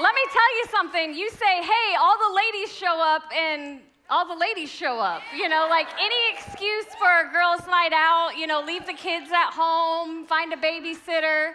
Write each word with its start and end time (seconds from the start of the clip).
Let 0.00 0.14
me 0.14 0.22
tell 0.32 0.56
you 0.56 0.64
something. 0.70 1.14
You 1.14 1.28
say, 1.30 1.62
hey, 1.62 1.96
all 2.00 2.16
the 2.16 2.34
ladies 2.34 2.74
show 2.74 2.98
up 2.98 3.24
and 3.36 3.80
all 4.08 4.26
the 4.26 4.40
ladies 4.40 4.70
show 4.70 4.98
up. 4.98 5.20
You 5.36 5.50
know, 5.50 5.66
like 5.68 5.86
any 6.00 6.14
excuse 6.32 6.86
for 6.98 7.28
a 7.28 7.30
girls' 7.30 7.66
night 7.66 7.92
out, 7.92 8.30
you 8.38 8.46
know, 8.46 8.62
leave 8.62 8.86
the 8.86 8.94
kids 8.94 9.30
at 9.30 9.50
home, 9.52 10.24
find 10.24 10.50
a 10.54 10.56
babysitter. 10.56 11.52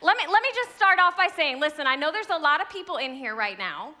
Let 0.00 0.16
me, 0.16 0.24
let 0.32 0.42
me 0.42 0.48
just 0.54 0.74
start 0.76 0.98
off 0.98 1.14
by 1.16 1.28
saying, 1.36 1.60
listen, 1.60 1.86
I 1.86 1.94
know 1.94 2.10
there's 2.10 2.30
a 2.30 2.38
lot 2.38 2.62
of 2.62 2.70
people 2.70 2.96
in 2.96 3.14
here 3.14 3.36
right 3.36 3.58
now. 3.58 3.94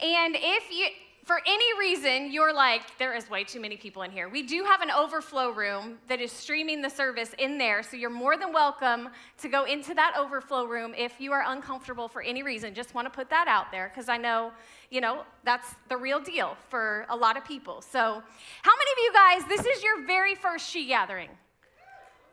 And 0.00 0.34
if 0.34 0.70
you, 0.70 0.86
for 1.28 1.42
any 1.44 1.78
reason 1.78 2.32
you're 2.32 2.54
like, 2.54 2.80
there 2.98 3.14
is 3.14 3.28
way 3.28 3.44
too 3.44 3.60
many 3.60 3.76
people 3.76 4.00
in 4.00 4.10
here, 4.10 4.30
we 4.30 4.42
do 4.42 4.64
have 4.64 4.80
an 4.80 4.90
overflow 4.90 5.50
room 5.50 5.98
that 6.08 6.22
is 6.22 6.32
streaming 6.32 6.80
the 6.80 6.88
service 6.88 7.34
in 7.38 7.58
there. 7.58 7.82
So 7.82 7.98
you're 7.98 8.08
more 8.08 8.38
than 8.38 8.50
welcome 8.50 9.10
to 9.42 9.48
go 9.50 9.64
into 9.64 9.92
that 9.92 10.14
overflow 10.18 10.64
room 10.64 10.94
if 10.96 11.20
you 11.20 11.32
are 11.32 11.44
uncomfortable 11.46 12.08
for 12.08 12.22
any 12.22 12.42
reason. 12.42 12.72
Just 12.72 12.94
want 12.94 13.04
to 13.04 13.10
put 13.10 13.28
that 13.28 13.46
out 13.46 13.70
there 13.70 13.92
because 13.94 14.08
I 14.08 14.16
know, 14.16 14.52
you 14.88 15.02
know, 15.02 15.24
that's 15.44 15.74
the 15.90 15.98
real 15.98 16.18
deal 16.18 16.56
for 16.70 17.04
a 17.10 17.16
lot 17.16 17.36
of 17.36 17.44
people. 17.44 17.82
So, 17.82 18.00
how 18.62 18.72
many 18.78 18.90
of 18.90 18.98
you 18.98 19.12
guys, 19.12 19.42
this 19.48 19.66
is 19.66 19.82
your 19.82 20.06
very 20.06 20.34
first 20.34 20.66
she 20.70 20.86
gathering? 20.86 21.28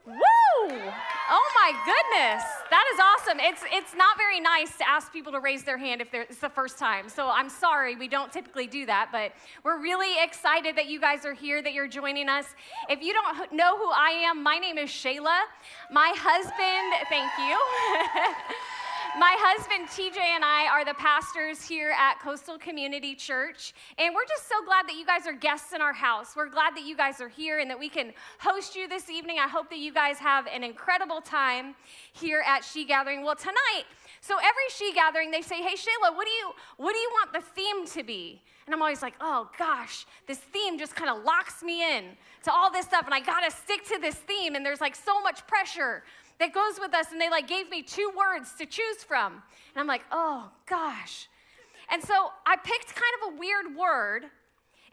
Woo! 0.06 0.16
Oh 1.30 1.52
my 1.56 1.72
goodness, 1.84 2.44
that 2.70 2.86
is 2.94 3.00
awesome. 3.00 3.40
It's 3.40 3.64
it's 3.72 3.96
not 3.96 4.18
very 4.18 4.40
nice 4.40 4.78
to 4.78 4.88
ask 4.88 5.12
people 5.12 5.32
to 5.32 5.40
raise 5.40 5.64
their 5.64 5.78
hand 5.78 6.00
if 6.00 6.14
it's 6.14 6.38
the 6.38 6.50
first 6.50 6.78
time. 6.78 7.10
So 7.10 7.28
I'm 7.30 7.50
sorry, 7.50 7.96
we 7.96 8.08
don't 8.08 8.32
typically 8.32 8.68
do 8.68 8.86
that, 8.86 9.10
but 9.12 9.32
we're 9.64 9.82
really 9.82 10.24
excited 10.24 10.76
that 10.76 10.88
you 10.88 11.00
guys 11.00 11.26
are 11.26 11.34
here, 11.34 11.64
that 11.64 11.74
you're 11.74 11.88
joining 11.88 12.30
us. 12.30 12.46
If 12.88 13.02
you 13.02 13.14
don't 13.14 13.52
know 13.52 13.78
who 13.78 13.90
I 13.90 14.10
am, 14.30 14.44
my 14.44 14.60
name 14.60 14.78
is 14.78 14.90
Shayla. 14.92 15.42
My 15.92 16.14
husband, 16.16 17.10
thank 17.10 17.32
you. 17.40 17.58
My 19.14 19.38
husband 19.40 19.88
TJ 19.88 20.18
and 20.18 20.44
I 20.44 20.68
are 20.68 20.84
the 20.84 20.96
pastors 20.96 21.66
here 21.66 21.94
at 21.98 22.20
Coastal 22.20 22.58
Community 22.58 23.16
Church, 23.16 23.74
and 23.98 24.14
we're 24.14 24.26
just 24.26 24.50
so 24.50 24.56
glad 24.66 24.88
that 24.90 24.96
you 24.96 25.06
guys 25.06 25.26
are 25.26 25.32
guests 25.32 25.72
in 25.74 25.82
our 25.82 25.94
house. 25.94 26.36
We're 26.36 26.50
glad 26.50 26.76
that 26.76 26.84
you 26.84 26.98
guys 26.98 27.22
are 27.22 27.30
here 27.30 27.60
and 27.60 27.70
that 27.70 27.80
we 27.80 27.88
can 27.88 28.12
host 28.40 28.76
you 28.76 28.90
this 28.90 29.10
evening. 29.10 29.38
I 29.40 29.48
hope 29.48 29.70
that 29.70 29.80
you 29.80 29.94
guys 29.94 30.18
have 30.18 30.48
an 30.48 30.64
incredible 30.64 31.22
time 31.22 31.76
here 32.12 32.44
at 32.46 32.66
She 32.66 32.84
Gathering. 32.84 33.24
Well, 33.24 33.36
tonight, 33.36 33.86
so 34.20 34.36
every 34.38 34.70
She 34.70 34.92
Gathering, 34.94 35.32
they 35.32 35.42
say, 35.42 35.62
"Hey 35.62 35.76
Shayla, 35.76 36.14
what 36.16 36.26
do 36.26 36.32
you 36.32 36.52
what 36.78 36.92
do 36.92 37.00
you 37.00 37.10
want 37.14 37.32
the 37.32 37.42
theme 37.42 37.86
to 37.88 38.04
be?" 38.04 38.42
And 38.66 38.74
I'm 38.74 38.82
always 38.82 39.02
like, 39.02 39.16
"Oh 39.22 39.50
gosh, 39.58 40.06
this 40.28 40.40
theme 40.40 40.78
just 40.78 40.96
kind 40.96 41.10
of 41.10 41.24
locks 41.24 41.64
me 41.64 41.98
in 41.98 42.18
to 42.44 42.52
all 42.52 42.70
this 42.70 42.86
stuff, 42.86 43.06
and 43.06 43.14
I 43.14 43.22
got 43.22 43.42
to 43.42 43.56
stick 43.56 43.86
to 43.86 44.00
this 44.00 44.16
theme, 44.16 44.56
and 44.56 44.66
there's 44.66 44.82
like 44.82 44.96
so 44.96 45.22
much 45.22 45.48
pressure." 45.48 46.04
That 46.40 46.54
goes 46.54 46.80
with 46.80 46.94
us, 46.94 47.12
and 47.12 47.20
they 47.20 47.30
like 47.30 47.48
gave 47.48 47.70
me 47.70 47.82
two 47.82 48.12
words 48.16 48.54
to 48.60 48.66
choose 48.66 49.04
from. 49.08 49.34
And 49.34 49.78
I'm 49.78 49.88
like, 49.88 50.04
oh 50.12 50.50
gosh. 50.66 51.28
And 51.90 52.04
so 52.04 52.32
I 52.46 52.56
picked 52.58 52.96
kind 52.96 53.14
of 53.22 53.34
a 53.34 53.40
weird 53.40 53.76
word, 53.78 54.26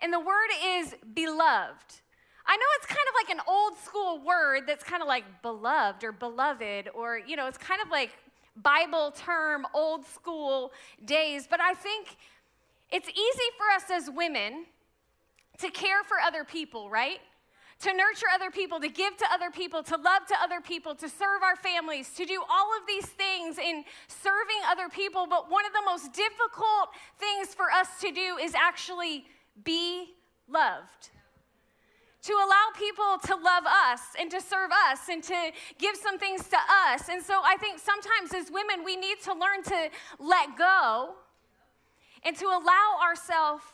and 0.00 0.12
the 0.12 0.20
word 0.20 0.50
is 0.64 0.94
beloved. 1.14 2.00
I 2.44 2.56
know 2.56 2.66
it's 2.76 2.86
kind 2.86 2.98
of 3.08 3.14
like 3.20 3.36
an 3.36 3.42
old 3.48 3.78
school 3.78 4.20
word 4.24 4.62
that's 4.66 4.82
kind 4.82 5.00
of 5.00 5.08
like 5.08 5.24
beloved 5.42 6.04
or 6.04 6.12
beloved, 6.12 6.90
or, 6.94 7.18
you 7.18 7.36
know, 7.36 7.46
it's 7.46 7.58
kind 7.58 7.80
of 7.80 7.88
like 7.90 8.10
Bible 8.56 9.12
term, 9.12 9.66
old 9.72 10.06
school 10.06 10.72
days, 11.04 11.46
but 11.48 11.60
I 11.60 11.74
think 11.74 12.16
it's 12.90 13.08
easy 13.08 13.48
for 13.56 13.70
us 13.74 13.90
as 13.90 14.10
women 14.14 14.66
to 15.58 15.70
care 15.70 16.02
for 16.04 16.18
other 16.20 16.44
people, 16.44 16.90
right? 16.90 17.20
To 17.82 17.92
nurture 17.92 18.26
other 18.32 18.50
people, 18.50 18.78
to 18.80 18.88
give 18.88 19.16
to 19.16 19.26
other 19.32 19.50
people, 19.50 19.82
to 19.82 19.96
love 19.96 20.26
to 20.28 20.36
other 20.40 20.60
people, 20.60 20.94
to 20.94 21.08
serve 21.08 21.42
our 21.42 21.56
families, 21.56 22.10
to 22.14 22.24
do 22.24 22.40
all 22.48 22.70
of 22.78 22.86
these 22.86 23.06
things 23.06 23.58
in 23.58 23.84
serving 24.06 24.62
other 24.70 24.88
people. 24.88 25.26
But 25.28 25.50
one 25.50 25.66
of 25.66 25.72
the 25.72 25.82
most 25.84 26.12
difficult 26.12 26.90
things 27.18 27.54
for 27.54 27.70
us 27.70 27.88
to 28.00 28.12
do 28.12 28.38
is 28.40 28.54
actually 28.54 29.24
be 29.64 30.14
loved. 30.48 31.10
To 32.22 32.32
allow 32.34 32.70
people 32.78 33.18
to 33.26 33.34
love 33.34 33.64
us 33.66 34.00
and 34.18 34.30
to 34.30 34.40
serve 34.40 34.70
us 34.90 35.08
and 35.10 35.20
to 35.24 35.50
give 35.78 35.96
some 35.96 36.20
things 36.20 36.46
to 36.48 36.58
us. 36.86 37.08
And 37.08 37.20
so 37.20 37.40
I 37.44 37.56
think 37.56 37.80
sometimes 37.80 38.32
as 38.32 38.48
women, 38.48 38.84
we 38.84 38.94
need 38.94 39.20
to 39.24 39.32
learn 39.32 39.64
to 39.64 39.90
let 40.20 40.56
go 40.56 41.14
and 42.22 42.36
to 42.36 42.46
allow 42.46 43.00
ourselves 43.04 43.64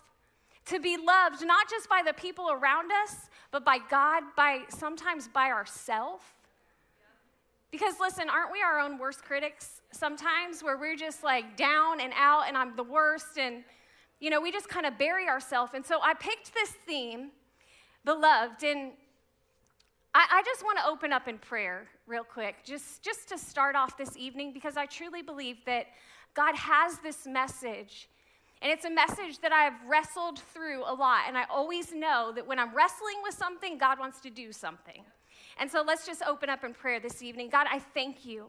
to 0.65 0.81
be 0.81 0.97
loved, 0.97 1.45
not 1.45 1.69
just 1.69 1.91
by 1.91 2.03
the 2.05 2.15
people 2.15 2.51
around 2.51 2.91
us, 3.05 3.29
but 3.51 3.65
by 3.65 3.79
God, 3.91 4.23
by 4.37 4.63
sometimes 4.69 5.29
by 5.29 5.51
ourselves. 5.51 6.25
Because 7.71 7.95
listen, 8.01 8.31
aren't 8.31 8.53
we 8.53 8.63
our 8.63 8.79
own 8.79 8.99
worst 8.99 9.23
critics 9.25 9.83
sometimes 9.91 10.63
where 10.63 10.77
we're 10.77 10.97
just 10.97 11.23
like 11.23 11.57
down 11.57 12.01
and 12.01 12.13
out 12.17 12.45
and 12.49 12.57
I'm 12.57 12.77
the 12.77 12.83
worst 12.83 13.39
and 13.39 13.65
you 14.21 14.31
know, 14.31 14.41
we 14.41 14.51
just 14.51 14.69
kind 14.69 14.85
of 14.85 14.99
bury 14.99 15.29
ourselves. 15.29 15.73
And 15.75 15.85
so 15.85 16.01
I 16.03 16.15
picked 16.15 16.53
this 16.53 16.71
theme, 16.87 17.31
beloved, 18.05 18.65
and 18.65 18.93
I, 20.15 20.27
I 20.33 20.43
just 20.45 20.65
want 20.65 20.79
to 20.79 20.87
open 20.87 21.13
up 21.13 21.29
in 21.29 21.39
prayer 21.39 21.87
real 22.07 22.25
quick, 22.25 22.65
just, 22.65 23.03
just 23.03 23.29
to 23.29 23.39
start 23.39 23.77
off 23.77 23.97
this 23.97 24.17
evening, 24.17 24.53
because 24.53 24.77
I 24.77 24.87
truly 24.87 25.23
believe 25.23 25.59
that 25.67 25.87
God 26.35 26.57
has 26.57 26.99
this 26.99 27.27
message 27.27 28.09
and 28.61 28.73
it's 28.73 28.85
a 28.85 28.91
message 28.91 29.41
that 29.41 29.53
I've 29.53 29.89
wrestled 29.89 30.41
through 30.53 30.83
a 30.85 30.93
lot. 30.93 31.23
And 31.29 31.39
I 31.39 31.45
always 31.45 31.93
know 31.93 32.33
that 32.35 32.47
when 32.47 32.59
I'm 32.59 32.75
wrestling 32.75 33.17
with 33.23 33.35
something, 33.35 33.79
God 33.79 33.99
wants 33.99 34.21
to 34.23 34.31
do 34.31 34.53
something. 34.53 35.05
And 35.59 35.71
so 35.71 35.83
let's 35.83 36.07
just 36.07 36.23
open 36.23 36.51
up 36.51 36.65
in 36.65 36.75
prayer 36.75 37.01
this 37.01 37.23
evening. 37.23 37.51
God, 37.51 37.67
I 37.71 37.79
thank 37.79 38.25
you 38.25 38.47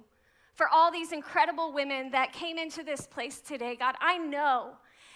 for 0.55 0.67
all 0.67 0.91
these 0.91 1.11
incredible 1.11 1.71
women 1.71 2.11
that 2.11 2.33
came 2.33 2.57
into 2.57 2.83
this 2.83 3.07
place 3.07 3.39
today. 3.39 3.75
God, 3.75 3.95
I 4.01 4.17
know 4.17 4.71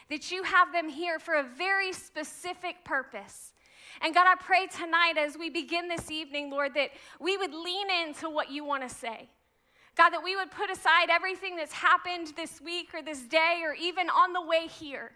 that 0.09 0.31
you 0.31 0.43
have 0.43 0.71
them 0.71 0.89
here 0.89 1.19
for 1.19 1.35
a 1.35 1.43
very 1.43 1.91
specific 1.91 2.83
purpose. 2.85 3.53
And 4.01 4.13
God, 4.13 4.27
I 4.27 4.35
pray 4.35 4.67
tonight 4.67 5.17
as 5.17 5.37
we 5.37 5.49
begin 5.49 5.87
this 5.87 6.11
evening, 6.11 6.49
Lord, 6.51 6.73
that 6.75 6.91
we 7.19 7.37
would 7.37 7.53
lean 7.53 7.87
into 8.05 8.29
what 8.29 8.51
you 8.51 8.63
want 8.63 8.87
to 8.87 8.93
say. 8.93 9.29
God, 9.95 10.09
that 10.09 10.23
we 10.23 10.35
would 10.35 10.49
put 10.49 10.71
aside 10.71 11.09
everything 11.11 11.55
that's 11.55 11.73
happened 11.73 12.33
this 12.35 12.59
week 12.59 12.89
or 12.93 13.01
this 13.01 13.21
day 13.21 13.61
or 13.63 13.73
even 13.73 14.09
on 14.09 14.33
the 14.33 14.41
way 14.41 14.67
here. 14.67 15.11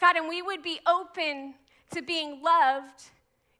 God, 0.00 0.16
and 0.16 0.28
we 0.28 0.40
would 0.40 0.62
be 0.62 0.80
open 0.86 1.54
to 1.90 2.00
being 2.00 2.42
loved 2.42 3.04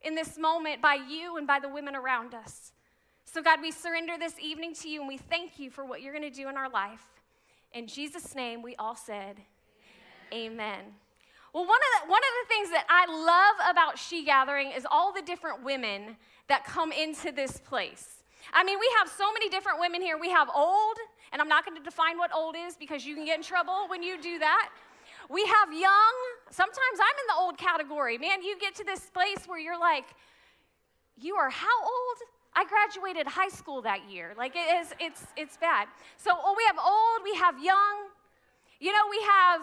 in 0.02 0.14
this 0.14 0.38
moment 0.38 0.80
by 0.80 0.94
you 0.94 1.36
and 1.36 1.46
by 1.46 1.60
the 1.60 1.68
women 1.68 1.94
around 1.94 2.34
us. 2.34 2.72
So, 3.26 3.42
God, 3.42 3.60
we 3.60 3.70
surrender 3.70 4.14
this 4.18 4.34
evening 4.40 4.74
to 4.76 4.88
you 4.88 5.00
and 5.00 5.08
we 5.08 5.18
thank 5.18 5.58
you 5.58 5.70
for 5.70 5.84
what 5.84 6.00
you're 6.00 6.12
going 6.14 6.28
to 6.28 6.34
do 6.34 6.48
in 6.48 6.56
our 6.56 6.70
life. 6.70 7.04
In 7.72 7.86
Jesus' 7.86 8.34
name, 8.34 8.62
we 8.62 8.74
all 8.76 8.96
said, 8.96 9.36
Amen. 10.32 10.52
Amen. 10.52 10.84
Well, 11.52 11.66
one 11.66 11.78
of, 11.78 12.02
the, 12.06 12.10
one 12.10 12.20
of 12.20 12.48
the 12.48 12.54
things 12.54 12.70
that 12.70 12.86
I 12.88 13.06
love 13.06 13.70
about 13.70 13.98
She 13.98 14.24
Gathering 14.24 14.70
is 14.70 14.86
all 14.90 15.12
the 15.12 15.22
different 15.22 15.64
women 15.64 16.16
that 16.48 16.64
come 16.64 16.92
into 16.92 17.32
this 17.32 17.58
place. 17.58 18.19
I 18.52 18.64
mean, 18.64 18.78
we 18.78 18.88
have 18.98 19.08
so 19.08 19.32
many 19.32 19.48
different 19.48 19.78
women 19.80 20.02
here. 20.02 20.18
We 20.18 20.30
have 20.30 20.48
old, 20.54 20.96
and 21.32 21.40
I'm 21.40 21.48
not 21.48 21.64
going 21.64 21.76
to 21.76 21.82
define 21.82 22.18
what 22.18 22.34
old 22.34 22.56
is 22.56 22.76
because 22.76 23.04
you 23.04 23.14
can 23.14 23.24
get 23.24 23.36
in 23.38 23.44
trouble 23.44 23.86
when 23.88 24.02
you 24.02 24.20
do 24.20 24.38
that. 24.38 24.70
We 25.28 25.44
have 25.46 25.72
young. 25.72 26.14
Sometimes 26.50 26.96
I'm 26.98 27.18
in 27.20 27.26
the 27.28 27.38
old 27.38 27.56
category. 27.56 28.18
Man, 28.18 28.42
you 28.42 28.58
get 28.58 28.74
to 28.76 28.84
this 28.84 29.10
place 29.10 29.46
where 29.46 29.58
you're 29.58 29.78
like, 29.78 30.04
you 31.16 31.36
are 31.36 31.50
how 31.50 31.82
old? 31.82 32.18
I 32.54 32.64
graduated 32.64 33.26
high 33.26 33.48
school 33.48 33.82
that 33.82 34.10
year. 34.10 34.34
Like 34.36 34.56
it 34.56 34.66
is, 34.80 34.92
it's 34.98 35.26
it's 35.36 35.56
bad. 35.56 35.86
So 36.16 36.32
oh, 36.34 36.54
we 36.56 36.64
have 36.66 36.78
old, 36.78 37.22
we 37.22 37.38
have 37.38 37.62
young. 37.62 38.10
You 38.80 38.92
know, 38.92 39.06
we 39.08 39.20
have 39.22 39.60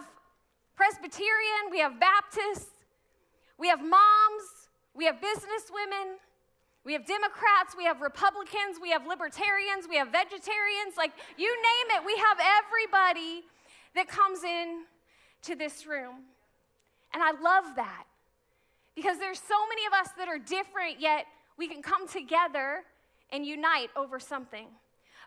Presbyterian, 0.76 1.70
we 1.70 1.80
have 1.80 1.98
Baptists, 1.98 2.70
we 3.58 3.68
have 3.68 3.80
moms, 3.80 4.70
we 4.94 5.04
have 5.06 5.20
business 5.20 5.70
women, 5.70 6.16
we 6.84 6.92
have 6.92 7.06
Democrats, 7.06 7.74
we 7.76 7.84
have 7.84 8.00
Republicans, 8.00 8.78
we 8.80 8.90
have 8.90 9.06
libertarians, 9.06 9.86
we 9.88 9.96
have 9.96 10.08
vegetarians, 10.08 10.96
like 10.96 11.12
you 11.36 11.46
name 11.46 11.98
it, 11.98 12.06
we 12.06 12.16
have 12.16 12.38
everybody 12.40 13.44
that 13.94 14.08
comes 14.08 14.44
in 14.44 14.84
to 15.42 15.54
this 15.54 15.86
room. 15.86 16.24
And 17.12 17.22
I 17.22 17.32
love 17.32 17.76
that 17.76 18.04
because 18.94 19.18
there's 19.18 19.40
so 19.40 19.54
many 19.68 19.86
of 19.86 19.92
us 19.92 20.12
that 20.18 20.28
are 20.28 20.38
different, 20.38 21.00
yet 21.00 21.26
we 21.56 21.68
can 21.68 21.82
come 21.82 22.08
together 22.08 22.84
and 23.30 23.44
unite 23.44 23.90
over 23.96 24.18
something. 24.18 24.66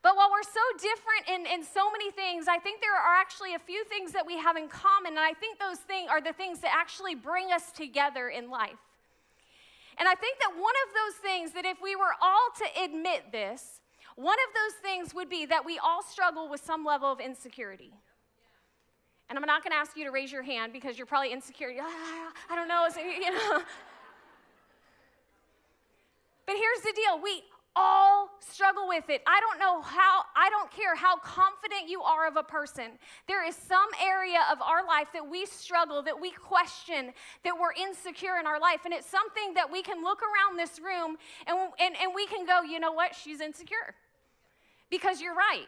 But 0.03 0.15
while 0.15 0.29
we're 0.31 0.43
so 0.43 0.59
different 0.79 1.29
in, 1.29 1.59
in 1.59 1.63
so 1.63 1.91
many 1.91 2.09
things, 2.11 2.47
I 2.47 2.57
think 2.57 2.81
there 2.81 2.93
are 2.93 3.15
actually 3.19 3.53
a 3.53 3.59
few 3.59 3.83
things 3.85 4.11
that 4.13 4.25
we 4.25 4.37
have 4.37 4.57
in 4.57 4.67
common. 4.67 5.11
And 5.11 5.19
I 5.19 5.33
think 5.33 5.59
those 5.59 5.77
things 5.77 6.09
are 6.09 6.21
the 6.21 6.33
things 6.33 6.59
that 6.61 6.71
actually 6.75 7.13
bring 7.13 7.51
us 7.51 7.71
together 7.71 8.29
in 8.29 8.49
life. 8.49 8.79
And 10.01 10.09
I 10.09 10.15
think 10.15 10.39
that 10.39 10.49
one 10.59 10.73
of 10.87 10.93
those 10.95 11.21
things 11.21 11.51
that 11.51 11.63
if 11.63 11.77
we 11.79 11.95
were 11.95 12.15
all 12.19 12.49
to 12.57 12.83
admit 12.83 13.31
this, 13.31 13.81
one 14.15 14.37
of 14.49 14.53
those 14.55 14.81
things 14.81 15.13
would 15.13 15.29
be 15.29 15.45
that 15.45 15.63
we 15.63 15.77
all 15.77 16.01
struggle 16.01 16.49
with 16.49 16.65
some 16.65 16.83
level 16.83 17.11
of 17.11 17.19
insecurity. 17.19 17.93
And 19.29 19.37
I'm 19.37 19.45
not 19.45 19.63
going 19.63 19.73
to 19.73 19.77
ask 19.77 19.95
you 19.95 20.03
to 20.05 20.09
raise 20.09 20.31
your 20.31 20.41
hand 20.41 20.73
because 20.73 20.97
you're 20.97 21.05
probably 21.05 21.31
insecure. 21.31 21.71
Ah, 21.79 22.31
I 22.49 22.55
don't 22.55 22.67
know, 22.67 22.87
you 22.97 23.31
know. 23.31 23.61
But 26.47 26.55
here's 26.55 26.81
the 26.81 26.93
deal. 26.93 27.21
We 27.21 27.43
all 27.75 28.29
struggle 28.39 28.87
with 28.87 29.09
it. 29.09 29.21
I 29.25 29.39
don't 29.39 29.59
know 29.59 29.81
how, 29.81 30.23
I 30.35 30.49
don't 30.49 30.69
care 30.71 30.95
how 30.95 31.17
confident 31.17 31.87
you 31.87 32.01
are 32.01 32.27
of 32.27 32.35
a 32.35 32.43
person. 32.43 32.99
There 33.27 33.45
is 33.45 33.55
some 33.55 33.87
area 34.03 34.39
of 34.51 34.61
our 34.61 34.85
life 34.85 35.07
that 35.13 35.27
we 35.27 35.45
struggle, 35.45 36.01
that 36.03 36.19
we 36.19 36.31
question, 36.31 37.13
that 37.43 37.53
we're 37.59 37.73
insecure 37.73 38.37
in 38.39 38.47
our 38.47 38.59
life. 38.59 38.81
And 38.83 38.93
it's 38.93 39.07
something 39.09 39.53
that 39.53 39.71
we 39.71 39.81
can 39.81 40.03
look 40.03 40.21
around 40.21 40.57
this 40.57 40.79
room 40.79 41.17
and, 41.47 41.57
and, 41.79 41.95
and 42.01 42.11
we 42.13 42.27
can 42.27 42.45
go, 42.45 42.61
you 42.61 42.79
know 42.79 42.91
what? 42.91 43.15
She's 43.15 43.39
insecure. 43.39 43.95
Because 44.89 45.21
you're 45.21 45.35
right. 45.35 45.67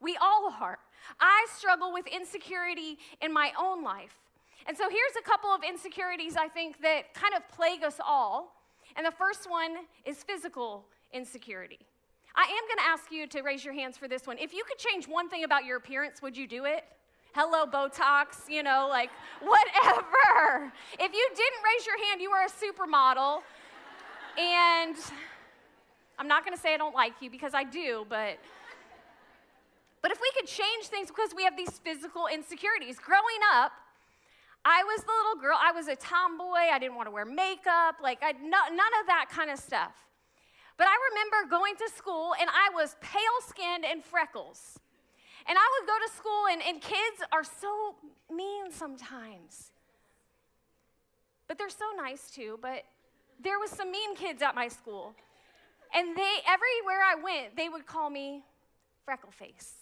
We 0.00 0.16
all 0.20 0.52
are. 0.60 0.78
I 1.18 1.46
struggle 1.56 1.92
with 1.92 2.06
insecurity 2.06 2.98
in 3.22 3.32
my 3.32 3.52
own 3.58 3.82
life. 3.82 4.18
And 4.66 4.76
so 4.76 4.88
here's 4.88 5.16
a 5.18 5.22
couple 5.22 5.50
of 5.50 5.62
insecurities 5.68 6.36
I 6.36 6.48
think 6.48 6.80
that 6.82 7.14
kind 7.14 7.34
of 7.34 7.48
plague 7.48 7.82
us 7.82 7.98
all. 8.04 8.54
And 8.96 9.06
the 9.06 9.12
first 9.12 9.50
one 9.50 9.76
is 10.04 10.22
physical 10.22 10.84
insecurity. 11.12 11.78
I 12.34 12.42
am 12.42 12.48
going 12.66 12.78
to 12.78 12.84
ask 12.84 13.12
you 13.12 13.26
to 13.26 13.42
raise 13.42 13.64
your 13.64 13.74
hands 13.74 13.98
for 13.98 14.08
this 14.08 14.26
one. 14.26 14.38
If 14.38 14.54
you 14.54 14.64
could 14.66 14.78
change 14.78 15.06
one 15.06 15.28
thing 15.28 15.44
about 15.44 15.64
your 15.64 15.76
appearance, 15.76 16.22
would 16.22 16.36
you 16.36 16.46
do 16.46 16.64
it? 16.64 16.84
Hello, 17.34 17.66
Botox, 17.66 18.48
you 18.48 18.62
know, 18.62 18.86
like 18.90 19.10
whatever. 19.40 20.72
If 20.98 21.12
you 21.12 21.28
didn't 21.30 21.62
raise 21.64 21.86
your 21.86 22.06
hand, 22.06 22.20
you 22.20 22.30
are 22.30 22.46
a 22.46 22.50
supermodel. 22.50 23.42
And 24.38 24.96
I'm 26.18 26.28
not 26.28 26.44
going 26.44 26.56
to 26.56 26.60
say 26.60 26.74
I 26.74 26.76
don't 26.76 26.94
like 26.94 27.14
you 27.20 27.30
because 27.30 27.54
I 27.54 27.64
do, 27.64 28.06
but 28.08 28.38
but 30.02 30.10
if 30.10 30.20
we 30.20 30.30
could 30.36 30.48
change 30.48 30.86
things 30.86 31.08
because 31.08 31.30
we 31.34 31.44
have 31.44 31.56
these 31.56 31.78
physical 31.78 32.26
insecurities. 32.26 32.98
Growing 32.98 33.42
up, 33.54 33.70
I 34.64 34.82
was 34.84 35.02
the 35.02 35.12
little 35.12 35.40
girl, 35.40 35.56
I 35.60 35.72
was 35.72 35.86
a 35.88 35.96
tomboy, 35.96 36.70
I 36.72 36.78
didn't 36.80 36.96
want 36.96 37.06
to 37.06 37.12
wear 37.12 37.24
makeup, 37.24 37.96
like 38.02 38.18
I, 38.20 38.32
no, 38.32 38.58
none 38.68 38.92
of 39.00 39.06
that 39.06 39.26
kind 39.30 39.50
of 39.50 39.58
stuff. 39.58 39.92
But 40.76 40.86
I 40.86 40.96
remember 41.10 41.50
going 41.50 41.76
to 41.76 41.88
school 41.94 42.34
and 42.40 42.48
I 42.50 42.70
was 42.74 42.96
pale 43.00 43.38
skinned 43.48 43.84
and 43.84 44.02
freckles. 44.04 44.78
And 45.48 45.58
I 45.58 45.66
would 45.74 45.88
go 45.88 45.94
to 46.06 46.12
school, 46.12 46.46
and, 46.52 46.62
and 46.62 46.80
kids 46.80 47.22
are 47.32 47.42
so 47.42 47.96
mean 48.32 48.70
sometimes. 48.70 49.72
But 51.48 51.58
they're 51.58 51.68
so 51.68 51.84
nice 51.96 52.30
too. 52.30 52.58
But 52.62 52.84
there 53.42 53.58
was 53.58 53.70
some 53.70 53.90
mean 53.90 54.14
kids 54.14 54.40
at 54.42 54.54
my 54.54 54.68
school. 54.68 55.14
And 55.94 56.16
they, 56.16 56.34
everywhere 56.46 57.02
I 57.04 57.16
went, 57.22 57.56
they 57.56 57.68
would 57.68 57.86
call 57.86 58.08
me 58.08 58.44
freckle 59.04 59.32
face. 59.32 59.74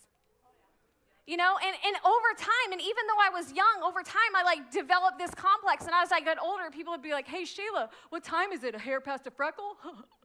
You 1.26 1.36
know, 1.36 1.54
and, 1.64 1.76
and 1.86 1.96
over 2.04 2.34
time, 2.36 2.72
and 2.72 2.80
even 2.80 3.06
though 3.06 3.20
I 3.22 3.28
was 3.28 3.52
young, 3.52 3.82
over 3.84 4.02
time 4.02 4.34
I 4.34 4.42
like 4.42 4.72
developed 4.72 5.18
this 5.18 5.32
complex. 5.34 5.84
And 5.84 5.92
as 5.94 6.10
I 6.10 6.20
got 6.20 6.38
older, 6.42 6.70
people 6.72 6.92
would 6.92 7.02
be 7.02 7.12
like, 7.12 7.28
hey, 7.28 7.44
Sheila, 7.44 7.90
what 8.08 8.24
time 8.24 8.50
is 8.50 8.64
it? 8.64 8.74
A 8.74 8.78
hair 8.78 9.00
past 9.00 9.26
a 9.26 9.30
freckle? 9.30 9.76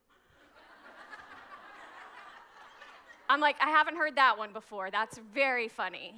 I'm 3.30 3.39
like, 3.39 3.56
I 3.62 3.69
haven't 3.69 3.98
heard 3.98 4.16
that 4.16 4.38
one 4.38 4.54
before. 4.54 4.92
That's 4.92 5.19
very 5.33 5.68
funny. 5.68 6.16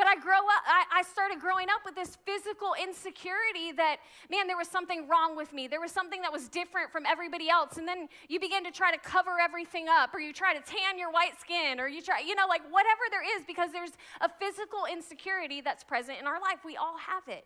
But 0.00 0.06
I 0.06 0.16
grow 0.16 0.38
up, 0.38 0.64
I, 0.66 1.00
I, 1.00 1.02
started 1.02 1.40
growing 1.40 1.68
up 1.68 1.84
with 1.84 1.94
this 1.94 2.16
physical 2.24 2.72
insecurity 2.82 3.72
that, 3.76 3.98
man, 4.30 4.46
there 4.46 4.56
was 4.56 4.66
something 4.66 5.06
wrong 5.06 5.36
with 5.36 5.52
me. 5.52 5.68
There 5.68 5.78
was 5.78 5.92
something 5.92 6.22
that 6.22 6.32
was 6.32 6.48
different 6.48 6.90
from 6.90 7.04
everybody 7.04 7.50
else. 7.50 7.76
And 7.76 7.86
then 7.86 8.08
you 8.26 8.40
begin 8.40 8.64
to 8.64 8.70
try 8.70 8.90
to 8.92 8.98
cover 8.98 9.32
everything 9.38 9.88
up, 9.90 10.14
or 10.14 10.18
you 10.18 10.32
try 10.32 10.54
to 10.54 10.60
tan 10.62 10.98
your 10.98 11.12
white 11.12 11.38
skin, 11.38 11.78
or 11.78 11.86
you 11.86 12.00
try, 12.00 12.20
you 12.20 12.34
know, 12.34 12.46
like 12.48 12.62
whatever 12.70 13.02
there 13.10 13.20
is, 13.36 13.44
because 13.46 13.72
there's 13.72 13.92
a 14.22 14.30
physical 14.40 14.86
insecurity 14.90 15.60
that's 15.60 15.84
present 15.84 16.16
in 16.18 16.26
our 16.26 16.40
life. 16.40 16.64
We 16.64 16.78
all 16.78 16.96
have 16.96 17.28
it. 17.28 17.44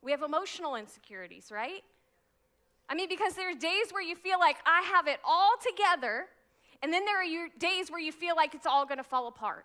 We 0.00 0.12
have 0.12 0.22
emotional 0.22 0.76
insecurities, 0.76 1.52
right? 1.52 1.84
I 2.90 2.94
mean, 2.94 3.08
because 3.08 3.34
there 3.34 3.48
are 3.48 3.54
days 3.54 3.92
where 3.92 4.02
you 4.02 4.16
feel 4.16 4.40
like 4.40 4.56
I 4.66 4.82
have 4.82 5.06
it 5.06 5.20
all 5.24 5.52
together, 5.64 6.26
and 6.82 6.92
then 6.92 7.04
there 7.04 7.20
are 7.20 7.24
your 7.24 7.48
days 7.58 7.88
where 7.88 8.00
you 8.00 8.10
feel 8.10 8.34
like 8.34 8.52
it's 8.52 8.66
all 8.66 8.84
gonna 8.84 9.04
fall 9.04 9.28
apart. 9.28 9.64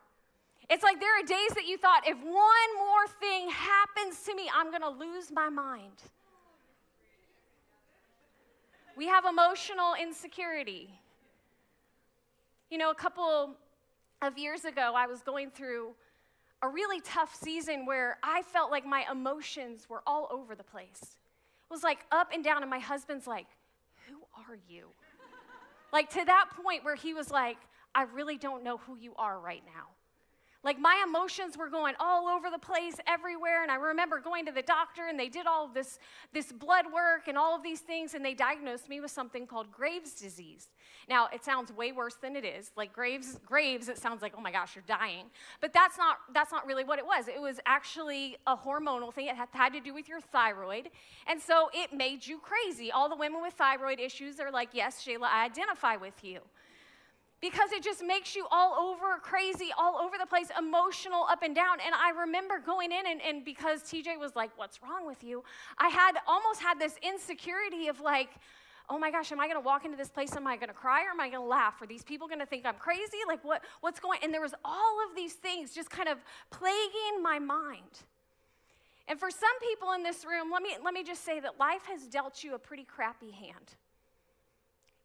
It's 0.70 0.84
like 0.84 1.00
there 1.00 1.20
are 1.20 1.24
days 1.24 1.50
that 1.56 1.66
you 1.66 1.78
thought, 1.78 2.08
if 2.08 2.18
one 2.18 2.78
more 2.78 3.08
thing 3.20 3.50
happens 3.50 4.22
to 4.24 4.36
me, 4.36 4.50
I'm 4.56 4.72
gonna 4.72 4.90
lose 4.90 5.32
my 5.32 5.50
mind. 5.50 6.04
We 8.96 9.08
have 9.08 9.26
emotional 9.26 9.96
insecurity. 10.00 10.90
You 12.70 12.78
know, 12.78 12.92
a 12.92 12.96
couple 12.96 13.56
of 14.22 14.38
years 14.38 14.66
ago, 14.66 14.94
I 14.96 15.08
was 15.08 15.22
going 15.22 15.50
through 15.50 15.96
a 16.62 16.70
really 16.70 17.02
tough 17.02 17.36
season 17.36 17.86
where 17.86 18.18
I 18.24 18.44
felt 18.44 18.72
like 18.72 18.86
my 18.86 19.04
emotions 19.12 19.88
were 19.90 20.02
all 20.06 20.28
over 20.32 20.56
the 20.56 20.64
place. 20.64 21.18
Was 21.70 21.84
like 21.84 22.00
up 22.12 22.30
and 22.34 22.44
down, 22.44 22.62
and 22.62 22.70
my 22.70 22.80
husband's 22.80 23.28
like, 23.28 23.48
Who 24.08 24.18
are 24.48 24.58
you? 24.68 24.90
like 25.92 26.10
to 26.12 26.26
that 26.26 26.50
point 26.62 26.84
where 26.84 26.96
he 26.96 27.14
was 27.14 27.32
like, 27.32 27.58
I 27.94 28.04
really 28.04 28.38
don't 28.38 28.64
know 28.64 28.78
who 28.78 28.98
you 28.98 29.14
are 29.18 29.40
right 29.40 29.64
now. 29.66 29.95
Like 30.66 30.80
my 30.80 31.06
emotions 31.08 31.60
were 31.60 31.70
going 31.70 31.94
all 32.00 32.28
over 32.28 32.50
the 32.50 32.58
place, 32.58 32.96
everywhere. 33.06 33.62
And 33.62 33.72
I 33.72 33.76
remember 33.76 34.20
going 34.20 34.48
to 34.48 34.52
the 34.52 34.64
doctor 34.64 35.08
and 35.08 35.20
they 35.20 35.30
did 35.30 35.46
all 35.46 35.68
this, 35.68 36.00
this 36.34 36.52
blood 36.52 36.86
work 36.92 37.28
and 37.28 37.38
all 37.38 37.56
of 37.56 37.62
these 37.62 37.82
things, 37.82 38.16
and 38.16 38.26
they 38.26 38.34
diagnosed 38.34 38.90
me 38.90 39.00
with 39.00 39.12
something 39.12 39.46
called 39.46 39.72
Graves' 39.72 40.16
disease. 40.16 40.70
Now, 41.08 41.30
it 41.32 41.46
sounds 41.46 41.72
way 41.72 41.92
worse 41.92 42.16
than 42.16 42.36
it 42.36 42.44
is. 42.44 42.72
Like 42.76 42.92
Graves, 42.92 43.40
Graves, 43.46 43.90
it 43.90 44.00
sounds 44.00 44.24
like, 44.24 44.34
oh 44.36 44.42
my 44.42 44.52
gosh, 44.52 44.76
you're 44.76 44.84
dying. 44.88 45.26
But 45.62 45.72
that's 45.72 46.00
not, 46.00 46.18
that's 46.34 46.52
not 46.52 46.66
really 46.66 46.84
what 46.84 46.98
it 46.98 47.06
was. 47.06 47.28
It 47.28 47.40
was 47.40 47.60
actually 47.68 48.36
a 48.48 48.58
hormonal 48.58 49.14
thing. 49.14 49.28
It 49.28 49.36
had 49.36 49.74
to 49.74 49.80
do 49.80 49.94
with 49.94 50.10
your 50.10 50.20
thyroid. 50.20 50.90
And 51.28 51.40
so 51.40 51.70
it 51.76 51.94
made 51.94 52.26
you 52.26 52.40
crazy. 52.40 52.92
All 52.92 53.08
the 53.08 53.16
women 53.16 53.44
with 53.44 53.54
thyroid 53.54 54.00
issues 54.00 54.40
are 54.40 54.50
like, 54.50 54.70
yes, 54.74 55.06
Shayla, 55.06 55.28
I 55.32 55.46
identify 55.46 55.96
with 55.96 56.24
you 56.24 56.40
because 57.42 57.72
it 57.72 57.84
just 57.84 58.04
makes 58.04 58.36
you 58.36 58.48
all 58.52 58.74
over 58.74 59.20
crazy, 59.22 59.70
all 59.78 59.98
over 59.98 60.18
the 60.20 60.26
place, 60.26 60.48
emotional, 60.58 61.26
up 61.30 61.44
and 61.44 61.56
down. 61.56 61.78
And 61.86 61.94
I 61.94 62.12
remember 62.22 62.60
going 62.60 62.92
in, 62.92 63.06
and, 63.08 63.22
and 63.22 63.46
because 63.46 63.82
TJ 63.84 64.20
was 64.20 64.36
like, 64.36 64.52
What's 64.58 64.82
wrong 64.82 65.06
with 65.06 65.24
you? 65.24 65.44
I 65.78 65.90
had 65.90 66.14
almost 66.28 66.62
had 66.62 66.80
this 66.80 66.96
insecurity 67.04 67.88
of 67.88 68.00
like, 68.00 68.30
oh 68.90 69.00
my 69.00 69.12
gosh, 69.12 69.32
am 69.32 69.40
I 69.40 69.48
to 69.48 69.60
walk 69.60 69.86
into 69.86 69.98
this 69.98 70.10
place? 70.10 70.36
Am 70.36 70.46
I 70.48 70.58
to 70.58 70.68
cry 70.68 71.06
or 71.06 71.10
am 71.10 71.20
I 71.20 71.30
to 71.30 71.40
laugh? 71.40 71.82
Are 71.82 71.88
these 71.88 72.04
people 72.04 72.28
to 72.28 72.46
think 72.46 72.66
I'm 72.66 72.76
crazy? 72.76 73.18
Like, 73.28 73.44
what, 73.44 73.64
what's 73.82 74.00
going 74.00 74.20
And 74.24 74.34
there 74.34 74.42
was 74.42 74.54
all 74.64 74.98
of 75.10 75.16
these 75.16 75.34
things 75.34 75.74
just 75.74 75.90
kind 75.90 76.10
of 76.10 76.18
plaguing 76.52 77.22
my 77.22 77.40
mind. 77.40 78.04
And 79.08 79.20
for 79.20 79.30
some 79.30 79.60
people 79.70 79.94
in 79.94 80.04
this 80.04 80.26
room, 80.26 80.52
let 80.52 80.64
me, 80.64 80.76
let 80.84 80.94
me 80.94 81.04
just 81.04 81.24
say 81.24 81.40
that 81.40 81.60
life 81.60 81.86
has 81.88 82.08
dealt 82.08 82.44
you 82.44 82.56
a 82.56 82.60
pretty 82.60 82.84
crappy 82.84 83.32
hand. 83.32 83.76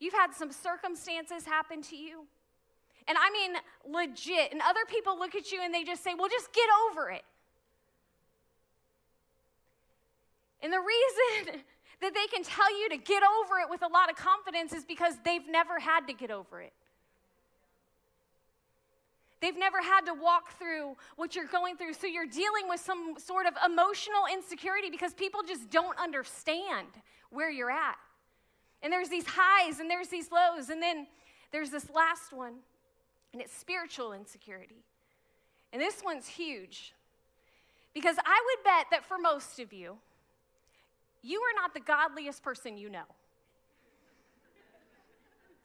You've 0.00 0.14
had 0.14 0.32
some 0.34 0.50
circumstances 0.50 1.44
happen 1.44 1.82
to 1.82 1.96
you. 1.96 2.24
And 3.06 3.16
I 3.18 3.30
mean 3.30 3.56
legit. 3.86 4.52
And 4.52 4.60
other 4.62 4.84
people 4.88 5.18
look 5.18 5.34
at 5.34 5.52
you 5.52 5.60
and 5.62 5.72
they 5.72 5.84
just 5.84 6.02
say, 6.02 6.14
well, 6.14 6.28
just 6.28 6.52
get 6.52 6.68
over 6.88 7.10
it. 7.10 7.22
And 10.62 10.72
the 10.72 10.80
reason 10.80 11.60
that 12.00 12.14
they 12.14 12.26
can 12.34 12.42
tell 12.42 12.78
you 12.80 12.88
to 12.90 12.96
get 12.96 13.22
over 13.22 13.58
it 13.58 13.68
with 13.68 13.82
a 13.82 13.88
lot 13.88 14.10
of 14.10 14.16
confidence 14.16 14.72
is 14.72 14.84
because 14.84 15.14
they've 15.24 15.46
never 15.48 15.78
had 15.78 16.06
to 16.06 16.14
get 16.14 16.30
over 16.30 16.62
it. 16.62 16.72
They've 19.40 19.56
never 19.56 19.80
had 19.80 20.02
to 20.02 20.14
walk 20.14 20.58
through 20.58 20.96
what 21.16 21.34
you're 21.34 21.46
going 21.46 21.76
through. 21.76 21.94
So 21.94 22.06
you're 22.06 22.26
dealing 22.26 22.68
with 22.68 22.80
some 22.80 23.14
sort 23.18 23.46
of 23.46 23.54
emotional 23.64 24.24
insecurity 24.32 24.90
because 24.90 25.14
people 25.14 25.40
just 25.46 25.70
don't 25.70 25.98
understand 25.98 26.88
where 27.30 27.50
you're 27.50 27.70
at. 27.70 27.96
And 28.82 28.92
there's 28.92 29.08
these 29.08 29.26
highs 29.26 29.78
and 29.80 29.90
there's 29.90 30.08
these 30.08 30.30
lows. 30.30 30.70
And 30.70 30.82
then 30.82 31.06
there's 31.52 31.70
this 31.70 31.90
last 31.90 32.32
one, 32.32 32.54
and 33.32 33.42
it's 33.42 33.56
spiritual 33.56 34.12
insecurity. 34.12 34.84
And 35.72 35.80
this 35.80 36.02
one's 36.04 36.26
huge 36.26 36.94
because 37.92 38.16
I 38.24 38.42
would 38.46 38.64
bet 38.64 38.86
that 38.90 39.04
for 39.04 39.18
most 39.18 39.58
of 39.60 39.72
you, 39.72 39.96
you 41.22 41.40
are 41.40 41.54
not 41.60 41.74
the 41.74 41.80
godliest 41.80 42.42
person 42.42 42.78
you 42.78 42.88
know. 42.88 43.04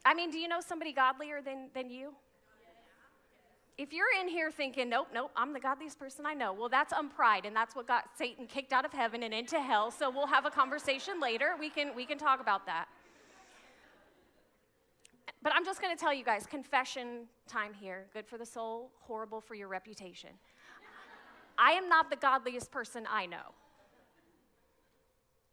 I 0.04 0.14
mean, 0.14 0.30
do 0.30 0.38
you 0.38 0.46
know 0.46 0.60
somebody 0.60 0.92
godlier 0.92 1.42
than, 1.42 1.68
than 1.74 1.90
you? 1.90 2.12
If 3.78 3.92
you're 3.92 4.06
in 4.20 4.28
here 4.28 4.50
thinking, 4.50 4.88
nope, 4.88 5.08
nope, 5.12 5.30
I'm 5.36 5.52
the 5.52 5.60
godliest 5.60 5.98
person 5.98 6.24
I 6.24 6.32
know, 6.32 6.52
well, 6.52 6.68
that's 6.68 6.94
unpride, 6.94 7.46
and 7.46 7.54
that's 7.54 7.76
what 7.76 7.86
got 7.86 8.04
Satan 8.16 8.46
kicked 8.46 8.72
out 8.72 8.84
of 8.86 8.92
heaven 8.92 9.22
and 9.22 9.34
into 9.34 9.60
hell. 9.60 9.90
So 9.90 10.08
we'll 10.08 10.28
have 10.28 10.46
a 10.46 10.50
conversation 10.50 11.20
later. 11.20 11.56
We 11.58 11.68
can, 11.68 11.94
we 11.94 12.06
can 12.06 12.16
talk 12.16 12.40
about 12.40 12.64
that. 12.66 12.86
But 15.42 15.52
I'm 15.54 15.64
just 15.64 15.80
going 15.80 15.94
to 15.94 16.00
tell 16.00 16.12
you 16.12 16.24
guys 16.24 16.46
confession 16.46 17.26
time 17.46 17.72
here. 17.72 18.06
Good 18.12 18.26
for 18.26 18.38
the 18.38 18.46
soul, 18.46 18.90
horrible 19.00 19.40
for 19.40 19.54
your 19.54 19.68
reputation. 19.68 20.30
I 21.58 21.72
am 21.72 21.88
not 21.88 22.10
the 22.10 22.16
godliest 22.16 22.70
person 22.70 23.06
I 23.10 23.26
know. 23.26 23.54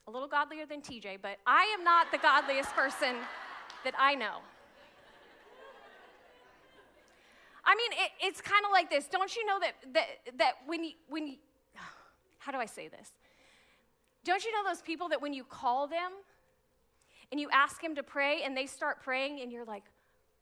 A 0.08 0.12
little 0.12 0.28
godlier 0.28 0.66
than 0.66 0.82
TJ, 0.82 1.20
but 1.22 1.38
I 1.48 1.64
am 1.78 1.84
not 1.84 2.12
the 2.12 2.18
godliest 2.18 2.72
person 2.76 3.16
that 3.84 3.94
I 3.98 4.16
know. 4.16 4.40
I 7.66 7.76
mean, 7.76 7.92
it, 7.94 8.12
it's 8.22 8.42
kind 8.42 8.66
of 8.66 8.72
like 8.72 8.90
this. 8.90 9.08
Don't 9.08 9.34
you 9.36 9.46
know 9.46 9.60
that, 9.60 9.74
that, 9.94 10.38
that 10.38 10.54
when, 10.66 10.84
you, 10.84 10.92
when 11.08 11.28
you, 11.28 11.36
how 12.40 12.52
do 12.52 12.58
I 12.58 12.66
say 12.66 12.90
this? 12.90 13.10
Don't 14.26 14.44
you 14.44 14.52
know 14.52 14.70
those 14.70 14.82
people 14.82 15.10
that 15.10 15.22
when 15.22 15.34
you 15.34 15.44
call 15.44 15.88
them, 15.88 16.12
and 17.34 17.40
you 17.40 17.50
ask 17.52 17.84
Him 17.84 17.96
to 17.96 18.04
pray, 18.04 18.44
and 18.44 18.56
they 18.56 18.68
start 18.68 19.02
praying, 19.02 19.42
and 19.42 19.52
you're 19.52 19.66
like, 19.66 19.82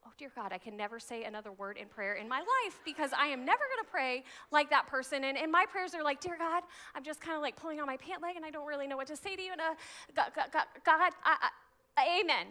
oh 0.06 0.10
dear 0.18 0.30
God, 0.36 0.52
I 0.52 0.58
can 0.58 0.76
never 0.76 1.00
say 1.00 1.24
another 1.24 1.54
word 1.54 1.78
in 1.78 1.88
prayer 1.88 2.16
in 2.16 2.28
my 2.28 2.40
life 2.40 2.80
because 2.84 3.12
I 3.18 3.28
am 3.28 3.46
never 3.46 3.64
to 3.82 3.90
pray 3.90 4.26
like 4.52 4.70
that 4.72 4.88
person. 4.88 5.24
And, 5.24 5.38
and 5.38 5.50
my 5.50 5.66
prayers 5.72 5.94
are 5.96 6.04
like, 6.04 6.20
dear 6.20 6.36
God, 6.38 6.64
I'm 6.96 7.04
just 7.04 7.22
kind 7.22 7.38
of 7.38 7.42
like 7.42 7.56
pulling 7.56 7.80
on 7.80 7.88
my 7.88 7.96
pant 7.96 8.22
leg 8.22 8.36
and 8.36 8.44
I 8.44 8.50
don't 8.50 8.68
really 8.68 8.88
know 8.88 8.98
what 8.98 9.08
to 9.08 9.16
say 9.16 9.38
to 9.38 9.42
you. 9.42 9.54
And 9.54 9.62
uh, 9.62 9.76
God, 10.14 10.32
God, 10.36 10.48
God, 10.52 10.66
God 10.84 11.12
I, 11.24 11.50
I, 11.98 12.20
amen. 12.20 12.48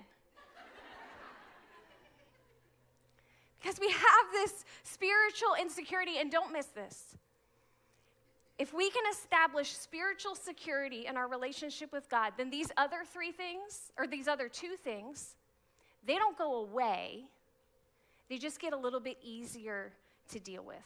because 3.61 3.78
we 3.78 3.90
have 3.90 4.32
this 4.32 4.64
spiritual 4.85 5.50
insecurity, 5.61 6.16
and 6.18 6.32
don't 6.32 6.50
miss 6.50 6.66
this. 6.66 7.16
If 8.61 8.73
we 8.73 8.90
can 8.90 9.02
establish 9.11 9.73
spiritual 9.73 10.37
security 10.37 11.07
in 11.07 11.17
our 11.17 11.26
relationship 11.26 11.90
with 11.93 12.09
God, 12.09 12.35
then 12.37 12.50
these 12.50 12.71
other 12.76 12.99
three 13.12 13.33
things, 13.33 13.90
or 13.99 14.07
these 14.07 14.29
other 14.29 14.49
two 14.49 14.76
things, 14.76 15.35
they 16.07 16.14
don't 16.14 16.38
go 16.38 16.57
away 16.57 17.25
they 18.31 18.38
just 18.38 18.61
get 18.61 18.73
a 18.73 18.76
little 18.76 19.00
bit 19.00 19.19
easier 19.25 19.90
to 20.31 20.38
deal 20.38 20.62
with. 20.62 20.76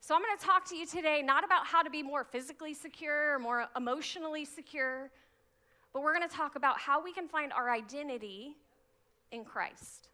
So, 0.00 0.14
I'm 0.14 0.20
going 0.20 0.36
to 0.36 0.44
talk 0.44 0.68
to 0.68 0.76
you 0.76 0.84
today 0.84 1.22
not 1.22 1.44
about 1.44 1.64
how 1.64 1.82
to 1.82 1.88
be 1.88 2.02
more 2.02 2.24
physically 2.24 2.74
secure 2.74 3.36
or 3.36 3.38
more 3.38 3.68
emotionally 3.76 4.44
secure, 4.44 5.10
but 5.92 6.02
we're 6.02 6.12
going 6.12 6.28
to 6.28 6.34
talk 6.34 6.56
about 6.56 6.78
how 6.78 7.02
we 7.02 7.12
can 7.12 7.28
find 7.28 7.52
our 7.52 7.70
identity 7.70 8.56
in 9.30 9.44
Christ. 9.44 10.08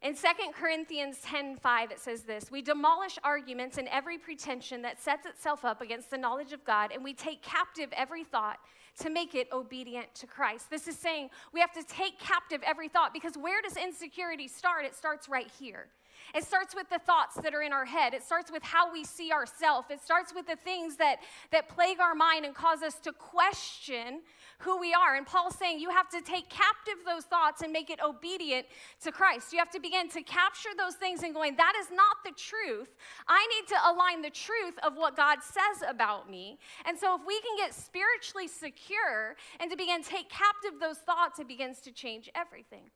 In 0.00 0.14
2 0.14 0.52
Corinthians 0.54 1.18
10:5 1.24 1.90
it 1.90 1.98
says 1.98 2.22
this, 2.22 2.52
we 2.52 2.62
demolish 2.62 3.18
arguments 3.24 3.78
and 3.78 3.88
every 3.88 4.16
pretension 4.16 4.80
that 4.82 5.00
sets 5.00 5.26
itself 5.26 5.64
up 5.64 5.80
against 5.80 6.10
the 6.10 6.18
knowledge 6.18 6.52
of 6.52 6.64
God 6.64 6.92
and 6.92 7.02
we 7.02 7.12
take 7.12 7.42
captive 7.42 7.92
every 7.92 8.22
thought 8.22 8.58
to 9.00 9.10
make 9.10 9.34
it 9.34 9.48
obedient 9.52 10.14
to 10.14 10.26
Christ. 10.26 10.70
This 10.70 10.86
is 10.86 10.96
saying 10.96 11.30
we 11.52 11.58
have 11.58 11.72
to 11.72 11.82
take 11.82 12.18
captive 12.20 12.62
every 12.64 12.88
thought 12.88 13.12
because 13.12 13.36
where 13.36 13.60
does 13.60 13.76
insecurity 13.76 14.46
start? 14.46 14.84
It 14.84 14.94
starts 14.94 15.28
right 15.28 15.50
here. 15.58 15.88
It 16.34 16.44
starts 16.44 16.74
with 16.74 16.88
the 16.90 16.98
thoughts 16.98 17.36
that 17.36 17.54
are 17.54 17.62
in 17.62 17.72
our 17.72 17.84
head. 17.84 18.14
It 18.14 18.22
starts 18.22 18.50
with 18.50 18.62
how 18.62 18.92
we 18.92 19.04
see 19.04 19.32
ourselves. 19.32 19.88
It 19.90 20.02
starts 20.02 20.34
with 20.34 20.46
the 20.46 20.56
things 20.56 20.96
that, 20.96 21.18
that 21.50 21.68
plague 21.68 22.00
our 22.00 22.14
mind 22.14 22.44
and 22.44 22.54
cause 22.54 22.82
us 22.82 22.98
to 23.00 23.12
question 23.12 24.20
who 24.60 24.78
we 24.78 24.92
are. 24.92 25.14
And 25.14 25.26
Paul's 25.26 25.54
saying 25.56 25.78
you 25.78 25.90
have 25.90 26.08
to 26.10 26.20
take 26.20 26.48
captive 26.48 27.04
those 27.06 27.24
thoughts 27.24 27.62
and 27.62 27.72
make 27.72 27.90
it 27.90 28.00
obedient 28.02 28.66
to 29.02 29.12
Christ. 29.12 29.52
You 29.52 29.58
have 29.58 29.70
to 29.70 29.80
begin 29.80 30.08
to 30.10 30.22
capture 30.22 30.70
those 30.76 30.94
things 30.94 31.22
and 31.22 31.32
going, 31.32 31.56
that 31.56 31.74
is 31.80 31.88
not 31.90 32.16
the 32.24 32.32
truth. 32.32 32.96
I 33.28 33.46
need 33.46 33.68
to 33.68 33.76
align 33.90 34.22
the 34.22 34.30
truth 34.30 34.74
of 34.82 34.96
what 34.96 35.16
God 35.16 35.38
says 35.42 35.88
about 35.88 36.28
me. 36.28 36.58
And 36.86 36.98
so 36.98 37.14
if 37.14 37.22
we 37.26 37.40
can 37.40 37.56
get 37.56 37.72
spiritually 37.72 38.48
secure 38.48 39.36
and 39.60 39.70
to 39.70 39.76
begin 39.76 40.02
to 40.02 40.08
take 40.08 40.28
captive 40.28 40.80
those 40.80 40.98
thoughts, 40.98 41.38
it 41.38 41.48
begins 41.48 41.80
to 41.82 41.92
change 41.92 42.28
everything. 42.34 42.90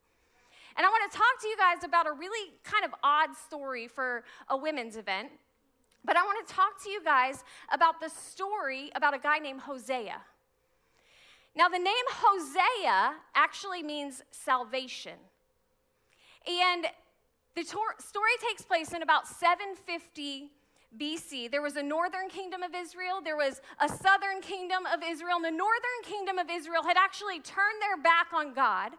And 0.76 0.86
I 0.86 0.88
want 0.88 1.10
to 1.10 1.18
talk 1.18 1.40
to 1.42 1.48
you 1.48 1.56
guys 1.56 1.84
about 1.84 2.06
a 2.06 2.12
really 2.12 2.52
kind 2.64 2.84
of 2.84 2.92
odd 3.02 3.34
story 3.46 3.88
for 3.88 4.24
a 4.48 4.56
women's 4.56 4.96
event. 4.96 5.28
But 6.04 6.16
I 6.16 6.22
want 6.22 6.46
to 6.46 6.54
talk 6.54 6.82
to 6.84 6.90
you 6.90 7.02
guys 7.02 7.44
about 7.72 8.00
the 8.00 8.08
story 8.08 8.90
about 8.94 9.14
a 9.14 9.18
guy 9.18 9.38
named 9.38 9.60
Hosea. 9.60 10.20
Now, 11.54 11.68
the 11.68 11.78
name 11.78 12.06
Hosea 12.08 13.14
actually 13.34 13.82
means 13.82 14.22
salvation. 14.30 15.18
And 16.46 16.86
the 17.54 17.64
tor- 17.64 17.96
story 17.98 18.30
takes 18.48 18.62
place 18.62 18.92
in 18.92 19.02
about 19.02 19.28
750 19.28 20.50
BC. 20.98 21.50
There 21.50 21.62
was 21.62 21.76
a 21.76 21.82
northern 21.82 22.28
kingdom 22.28 22.62
of 22.62 22.74
Israel, 22.74 23.20
there 23.22 23.36
was 23.36 23.60
a 23.80 23.88
southern 23.88 24.40
kingdom 24.40 24.86
of 24.86 25.02
Israel, 25.06 25.36
and 25.36 25.44
the 25.44 25.50
northern 25.50 26.02
kingdom 26.04 26.38
of 26.38 26.48
Israel 26.50 26.82
had 26.82 26.96
actually 26.96 27.40
turned 27.40 27.80
their 27.80 28.02
back 28.02 28.28
on 28.34 28.54
God 28.54 28.92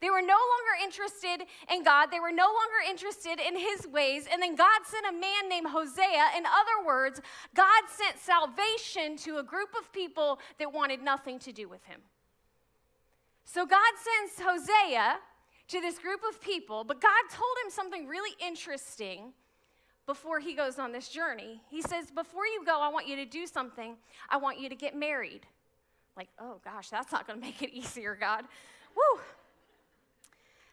they 0.00 0.10
were 0.10 0.22
no 0.22 0.36
longer 0.36 0.82
interested 0.82 1.46
in 1.72 1.82
God. 1.82 2.10
They 2.10 2.20
were 2.20 2.32
no 2.32 2.46
longer 2.46 2.80
interested 2.88 3.40
in 3.40 3.56
his 3.56 3.86
ways. 3.86 4.26
And 4.30 4.42
then 4.42 4.54
God 4.54 4.80
sent 4.84 5.06
a 5.08 5.12
man 5.12 5.48
named 5.48 5.68
Hosea. 5.68 6.36
In 6.36 6.44
other 6.46 6.86
words, 6.86 7.20
God 7.54 7.82
sent 7.88 8.18
salvation 8.18 9.16
to 9.24 9.38
a 9.38 9.42
group 9.42 9.70
of 9.78 9.92
people 9.92 10.40
that 10.58 10.72
wanted 10.72 11.02
nothing 11.02 11.38
to 11.40 11.52
do 11.52 11.68
with 11.68 11.84
him. 11.84 12.00
So 13.44 13.64
God 13.64 13.92
sends 13.96 14.46
Hosea 14.46 15.18
to 15.68 15.80
this 15.80 15.98
group 15.98 16.20
of 16.28 16.40
people, 16.40 16.84
but 16.84 17.00
God 17.00 17.22
told 17.30 17.56
him 17.64 17.70
something 17.70 18.06
really 18.06 18.36
interesting 18.44 19.32
before 20.06 20.40
he 20.40 20.54
goes 20.54 20.78
on 20.78 20.92
this 20.92 21.08
journey. 21.08 21.62
He 21.68 21.82
says, 21.82 22.10
Before 22.10 22.46
you 22.46 22.64
go, 22.64 22.80
I 22.80 22.88
want 22.88 23.06
you 23.06 23.16
to 23.16 23.26
do 23.26 23.46
something. 23.46 23.96
I 24.28 24.38
want 24.38 24.58
you 24.58 24.68
to 24.68 24.74
get 24.74 24.96
married. 24.96 25.46
Like, 26.16 26.28
oh 26.40 26.60
gosh, 26.64 26.90
that's 26.90 27.12
not 27.12 27.26
going 27.26 27.38
to 27.40 27.46
make 27.46 27.62
it 27.62 27.70
easier, 27.72 28.16
God. 28.18 28.44
Woo! 28.96 29.20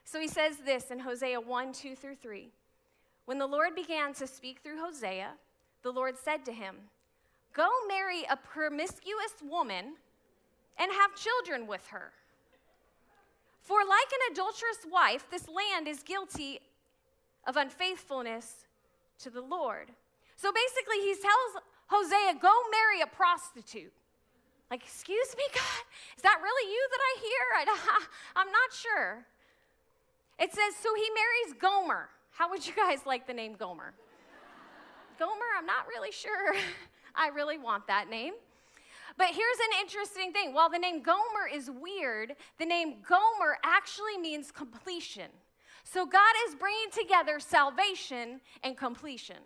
So 0.06 0.20
he 0.20 0.28
says 0.28 0.58
this 0.58 0.92
in 0.92 1.00
Hosea 1.00 1.42
1 1.42 1.74
2 1.74 1.96
through 1.96 2.16
3. 2.16 2.50
When 3.26 3.40
the 3.40 3.48
Lord 3.48 3.76
began 3.76 4.14
to 4.14 4.28
speak 4.28 4.60
through 4.60 4.80
Hosea, 4.80 5.32
the 5.82 5.92
Lord 5.92 6.16
said 6.18 6.46
to 6.46 6.54
him, 6.54 6.76
Go 7.54 7.68
marry 7.88 8.24
a 8.30 8.38
promiscuous 8.38 9.34
woman 9.44 9.96
and 10.78 10.92
have 10.92 11.16
children 11.16 11.68
with 11.68 11.88
her. 11.88 12.12
For 13.62 13.80
like 13.80 14.12
an 14.14 14.34
adulterous 14.34 14.86
wife, 14.92 15.26
this 15.32 15.48
land 15.48 15.88
is 15.88 16.04
guilty 16.04 16.60
of 17.48 17.58
unfaithfulness 17.58 18.68
to 19.20 19.32
the 19.32 19.42
Lord. 19.42 19.90
So 20.36 20.52
basically, 20.52 21.00
he 21.00 21.16
tells 21.16 21.64
Hosea, 21.88 22.40
Go 22.40 22.54
marry 22.70 23.02
a 23.02 23.08
prostitute. 23.08 23.94
Like, 24.70 24.84
excuse 24.84 25.36
me, 25.36 25.44
God, 25.54 25.84
is 26.16 26.22
that 26.22 26.40
really 26.44 26.72
you 26.72 26.88
that 26.92 27.00
I 27.00 27.14
hear? 27.22 27.74
I, 27.74 28.06
I'm 28.36 28.52
not 28.52 28.72
sure. 28.72 29.26
It 30.40 30.52
says, 30.52 30.76
so 30.82 30.90
he 30.96 31.08
marries 31.14 31.62
Gomer. 31.62 32.10
How 32.32 32.50
would 32.50 32.66
you 32.66 32.74
guys 32.76 33.00
like 33.06 33.28
the 33.28 33.34
name 33.34 33.56
Gomer? 33.56 33.94
Gomer, 35.18 35.46
I'm 35.58 35.66
not 35.66 35.88
really 35.88 36.12
sure. 36.12 36.56
I 37.16 37.30
really 37.30 37.58
want 37.58 37.88
that 37.88 38.10
name. 38.10 38.34
But 39.18 39.28
here's 39.28 39.60
an 39.60 39.80
interesting 39.82 40.34
thing. 40.34 40.54
While 40.54 40.70
the 40.70 40.78
name 40.78 41.02
Gomer 41.02 41.48
is 41.52 41.72
weird, 41.72 42.36
the 42.60 42.66
name 42.66 42.96
Gomer 43.08 43.58
actually 43.64 44.18
means 44.18 44.52
completion. 44.52 45.30
So 45.86 46.06
God 46.06 46.34
is 46.48 46.56
bringing 46.56 46.90
together 46.92 47.40
salvation 47.40 48.42
and 48.64 48.76
completion. 48.76 49.38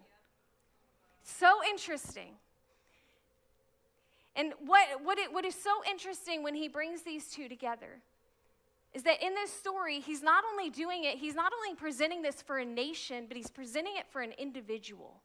So 1.21 1.59
interesting. 1.69 2.31
And 4.35 4.53
what, 4.65 4.87
what, 5.03 5.19
it, 5.19 5.31
what 5.31 5.45
is 5.45 5.53
so 5.53 5.69
interesting 5.87 6.41
when 6.41 6.55
he 6.55 6.67
brings 6.67 7.03
these 7.03 7.29
two 7.29 7.47
together 7.47 7.99
is 8.93 9.03
that 9.03 9.23
in 9.23 9.35
this 9.35 9.51
story, 9.51 9.99
he's 9.99 10.23
not 10.23 10.43
only 10.51 10.69
doing 10.69 11.03
it, 11.03 11.17
he's 11.17 11.35
not 11.35 11.51
only 11.53 11.75
presenting 11.75 12.21
this 12.21 12.41
for 12.41 12.57
a 12.57 12.65
nation, 12.65 13.25
but 13.27 13.37
he's 13.37 13.49
presenting 13.49 13.97
it 13.97 14.05
for 14.09 14.21
an 14.21 14.33
individual. 14.37 15.21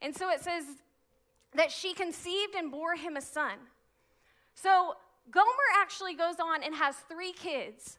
And 0.00 0.14
so 0.14 0.30
it 0.30 0.42
says 0.42 0.64
that 1.54 1.70
she 1.70 1.94
conceived 1.94 2.54
and 2.56 2.70
bore 2.70 2.96
him 2.96 3.16
a 3.16 3.20
son. 3.20 3.54
So 4.54 4.96
Gomer 5.30 5.46
actually 5.80 6.14
goes 6.14 6.40
on 6.40 6.62
and 6.62 6.74
has 6.74 6.96
three 7.08 7.32
kids. 7.32 7.98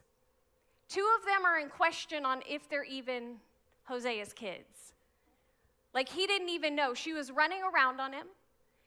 Two 0.89 1.07
of 1.17 1.25
them 1.25 1.45
are 1.45 1.57
in 1.57 1.69
question 1.69 2.25
on 2.25 2.41
if 2.47 2.69
they're 2.69 2.83
even 2.83 3.37
Hosea's 3.89 4.33
kids. 4.33 4.93
Like 5.93 6.09
he 6.09 6.27
didn't 6.27 6.49
even 6.49 6.75
know. 6.75 6.93
She 6.93 7.13
was 7.13 7.31
running 7.31 7.61
around 7.63 8.01
on 8.01 8.11
him. 8.11 8.27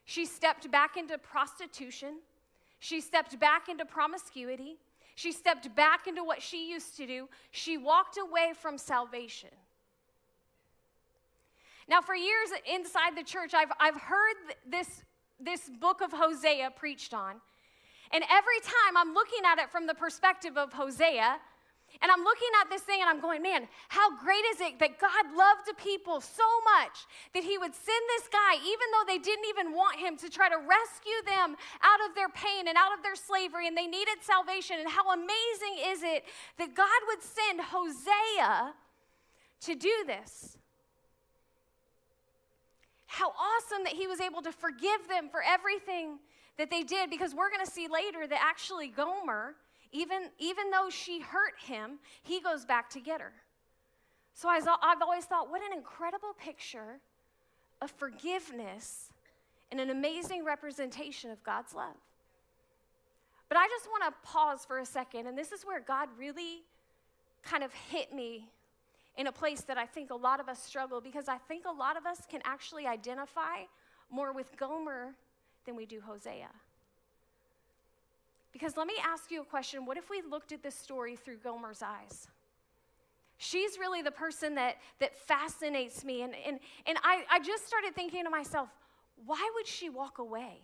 She 0.05 0.27
stepped 0.27 0.71
back 0.71 0.97
into 0.97 1.17
prostitution. 1.19 2.19
She 2.79 3.01
stepped 3.01 3.39
back 3.41 3.69
into 3.69 3.85
promiscuity. 3.85 4.77
She 5.17 5.33
stepped 5.33 5.75
back 5.75 6.07
into 6.07 6.23
what 6.23 6.43
she 6.43 6.71
used 6.71 6.97
to 6.99 7.07
do. 7.07 7.29
She 7.51 7.79
walked 7.79 8.19
away 8.19 8.53
from 8.55 8.77
salvation. 8.77 9.49
Now, 11.89 12.03
for 12.03 12.15
years 12.15 12.51
inside 12.71 13.17
the 13.17 13.23
church, 13.25 13.55
I've, 13.55 13.73
I've 13.81 13.97
heard 13.97 14.37
this, 14.69 15.03
this 15.41 15.71
book 15.81 16.03
of 16.03 16.13
Hosea 16.13 16.71
preached 16.77 17.15
on. 17.15 17.41
And 18.13 18.25
every 18.31 18.61
time 18.63 18.97
I'm 18.97 19.15
looking 19.15 19.41
at 19.45 19.59
it 19.59 19.71
from 19.71 19.87
the 19.87 19.95
perspective 19.95 20.59
of 20.59 20.75
Hosea, 20.75 21.39
and 22.03 22.11
I'm 22.11 22.23
looking 22.23 22.49
at 22.61 22.71
this 22.71 22.83
thing 22.83 23.01
and 23.01 23.09
I'm 23.09 23.21
going, 23.21 23.43
man, 23.43 23.69
how 23.89 24.17
great 24.17 24.45
is 24.53 24.61
it 24.61 24.79
that 24.79 24.99
God 25.01 25.25
loved 25.37 25.67
the 25.67 25.75
people 25.75 26.21
so 26.21 26.47
much 26.77 27.07
that 27.35 27.45
He 27.45 27.59
would 27.59 27.75
send 27.75 28.03
this 28.17 28.29
guy, 28.29 28.57
even 28.57 28.87
though 28.93 29.07
they 29.07 29.19
didn't 29.19 29.47
even 29.49 29.73
want 29.73 29.99
Him, 29.99 30.17
to 30.19 30.29
try 30.29 30.49
to 30.49 30.57
rescue 30.57 31.21
them 31.25 31.57
out 31.83 32.01
of 32.09 32.15
their 32.15 32.29
pain 32.29 32.69
and 32.69 32.77
out 32.77 32.97
of 32.97 33.03
their 33.03 33.17
slavery, 33.17 33.67
and 33.67 33.77
they 33.77 33.87
needed 33.87 34.21
salvation. 34.21 34.77
And 34.79 34.89
how 34.89 35.13
amazing 35.13 35.81
is 35.87 36.03
it 36.03 36.25
that 36.59 36.75
God 36.75 37.01
would 37.09 37.23
send 37.23 37.61
Hosea 37.61 38.75
to 39.63 39.75
do 39.75 40.05
this? 40.07 40.59
How 43.07 43.31
awesome 43.31 43.85
that 43.85 43.95
He 43.95 44.07
was 44.07 44.21
able 44.21 44.43
to 44.43 44.53
forgive 44.53 45.09
them 45.09 45.29
for 45.31 45.43
everything 45.43 46.19
that 46.59 46.71
they 46.71 46.83
did, 46.83 47.11
because 47.11 47.35
we're 47.35 47.51
going 47.51 47.65
to 47.65 47.71
see 47.71 47.89
later 47.89 48.27
that 48.27 48.41
actually 48.43 48.89
Gomer 48.89 49.55
even, 49.93 50.31
even 50.39 50.71
though 50.71 50.89
she 50.91 51.21
hurt 51.21 51.55
him, 51.59 51.99
he 52.23 52.41
goes 52.41 52.65
back 52.65 52.91
to 52.91 53.01
get 53.01 53.21
her. 53.21 53.33
So 54.35 54.49
I've 54.49 55.03
always 55.03 55.25
thought, 55.25 55.51
what 55.51 55.63
an 55.63 55.77
incredible 55.77 56.35
picture 56.39 57.01
of 57.81 57.91
forgiveness 57.91 59.11
and 59.71 59.81
an 59.81 59.91
amazing 59.91 60.45
representation 60.45 61.31
of 61.31 61.43
God's 61.43 61.75
love. 61.75 61.97
But 63.49 63.59
I 63.59 63.67
just 63.69 63.87
want 63.87 64.05
to 64.05 64.29
pause 64.29 64.65
for 64.67 64.79
a 64.79 64.87
second, 64.87 65.27
and 65.27 65.39
this 65.39 65.53
is 65.53 65.63
where 65.65 65.81
God 65.81 66.09
really 66.19 66.65
kind 67.43 67.63
of 67.63 67.73
hit 67.73 68.13
me 68.13 68.51
in 69.17 69.29
a 69.29 69.33
place 69.33 69.63
that 69.63 69.79
I 69.79 69.87
think 69.87 70.11
a 70.11 70.17
lot 70.17 70.41
of 70.41 70.49
us 70.49 70.63
struggle 70.63 71.01
because 71.01 71.29
I 71.29 71.39
think 71.39 71.65
a 71.65 71.73
lot 71.73 71.97
of 71.97 72.05
us 72.05 72.23
can 72.29 72.43
actually 72.45 72.87
identify 72.87 73.63
more 74.11 74.33
with 74.33 74.57
Gomer 74.57 75.15
than 75.65 75.77
we 75.77 75.87
do 75.87 76.01
Hosea. 76.01 76.51
Because 78.57 78.79
let 78.79 78.87
me 78.87 78.95
ask 79.05 79.31
you 79.31 79.43
a 79.43 79.45
question 79.45 79.85
what 79.85 79.99
if 79.99 80.09
we 80.09 80.23
looked 80.23 80.51
at 80.51 80.63
this 80.63 80.75
story 80.75 81.15
through 81.15 81.37
Gomer's 81.45 81.83
eyes? 81.83 82.27
She's 83.37 83.79
really 83.79 84.01
the 84.01 84.11
person 84.11 84.55
that, 84.55 84.77
that 84.99 85.15
fascinates 85.15 86.03
me. 86.07 86.23
And, 86.23 86.35
and, 86.35 86.59
and 86.87 86.97
I, 87.05 87.25
I 87.31 87.39
just 87.41 87.67
started 87.67 87.95
thinking 87.95 88.25
to 88.25 88.31
myself, 88.31 88.71
why 89.27 89.47
would 89.57 89.67
she 89.67 89.91
walk 89.91 90.21
away? 90.21 90.63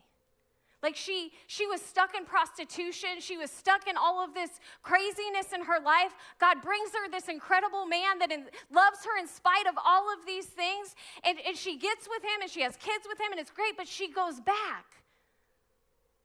Like 0.83 0.97
she 0.97 1.33
she 1.49 1.67
was 1.67 1.83
stuck 1.83 2.17
in 2.17 2.25
prostitution, 2.25 3.21
she 3.21 3.37
was 3.37 3.51
stuck 3.51 3.87
in 3.87 3.99
all 3.99 4.25
of 4.25 4.33
this 4.33 4.51
craziness 4.83 5.53
in 5.55 5.63
her 5.63 5.79
life. 5.79 6.13
God 6.41 6.63
brings 6.63 6.93
her 6.93 7.11
this 7.11 7.29
incredible 7.29 7.85
man 7.85 8.19
that 8.21 8.33
in, 8.33 8.47
loves 8.73 9.05
her 9.05 9.21
in 9.21 9.29
spite 9.29 9.67
of 9.69 9.75
all 9.85 10.11
of 10.11 10.25
these 10.27 10.47
things. 10.47 10.97
And, 11.25 11.39
and 11.47 11.59
she 11.59 11.77
gets 11.77 12.09
with 12.09 12.23
him 12.23 12.41
and 12.41 12.51
she 12.51 12.63
has 12.63 12.75
kids 12.77 13.05
with 13.07 13.21
him 13.21 13.33
and 13.33 13.39
it's 13.41 13.51
great, 13.51 13.77
but 13.77 13.87
she 13.87 14.11
goes 14.11 14.41
back. 14.41 14.87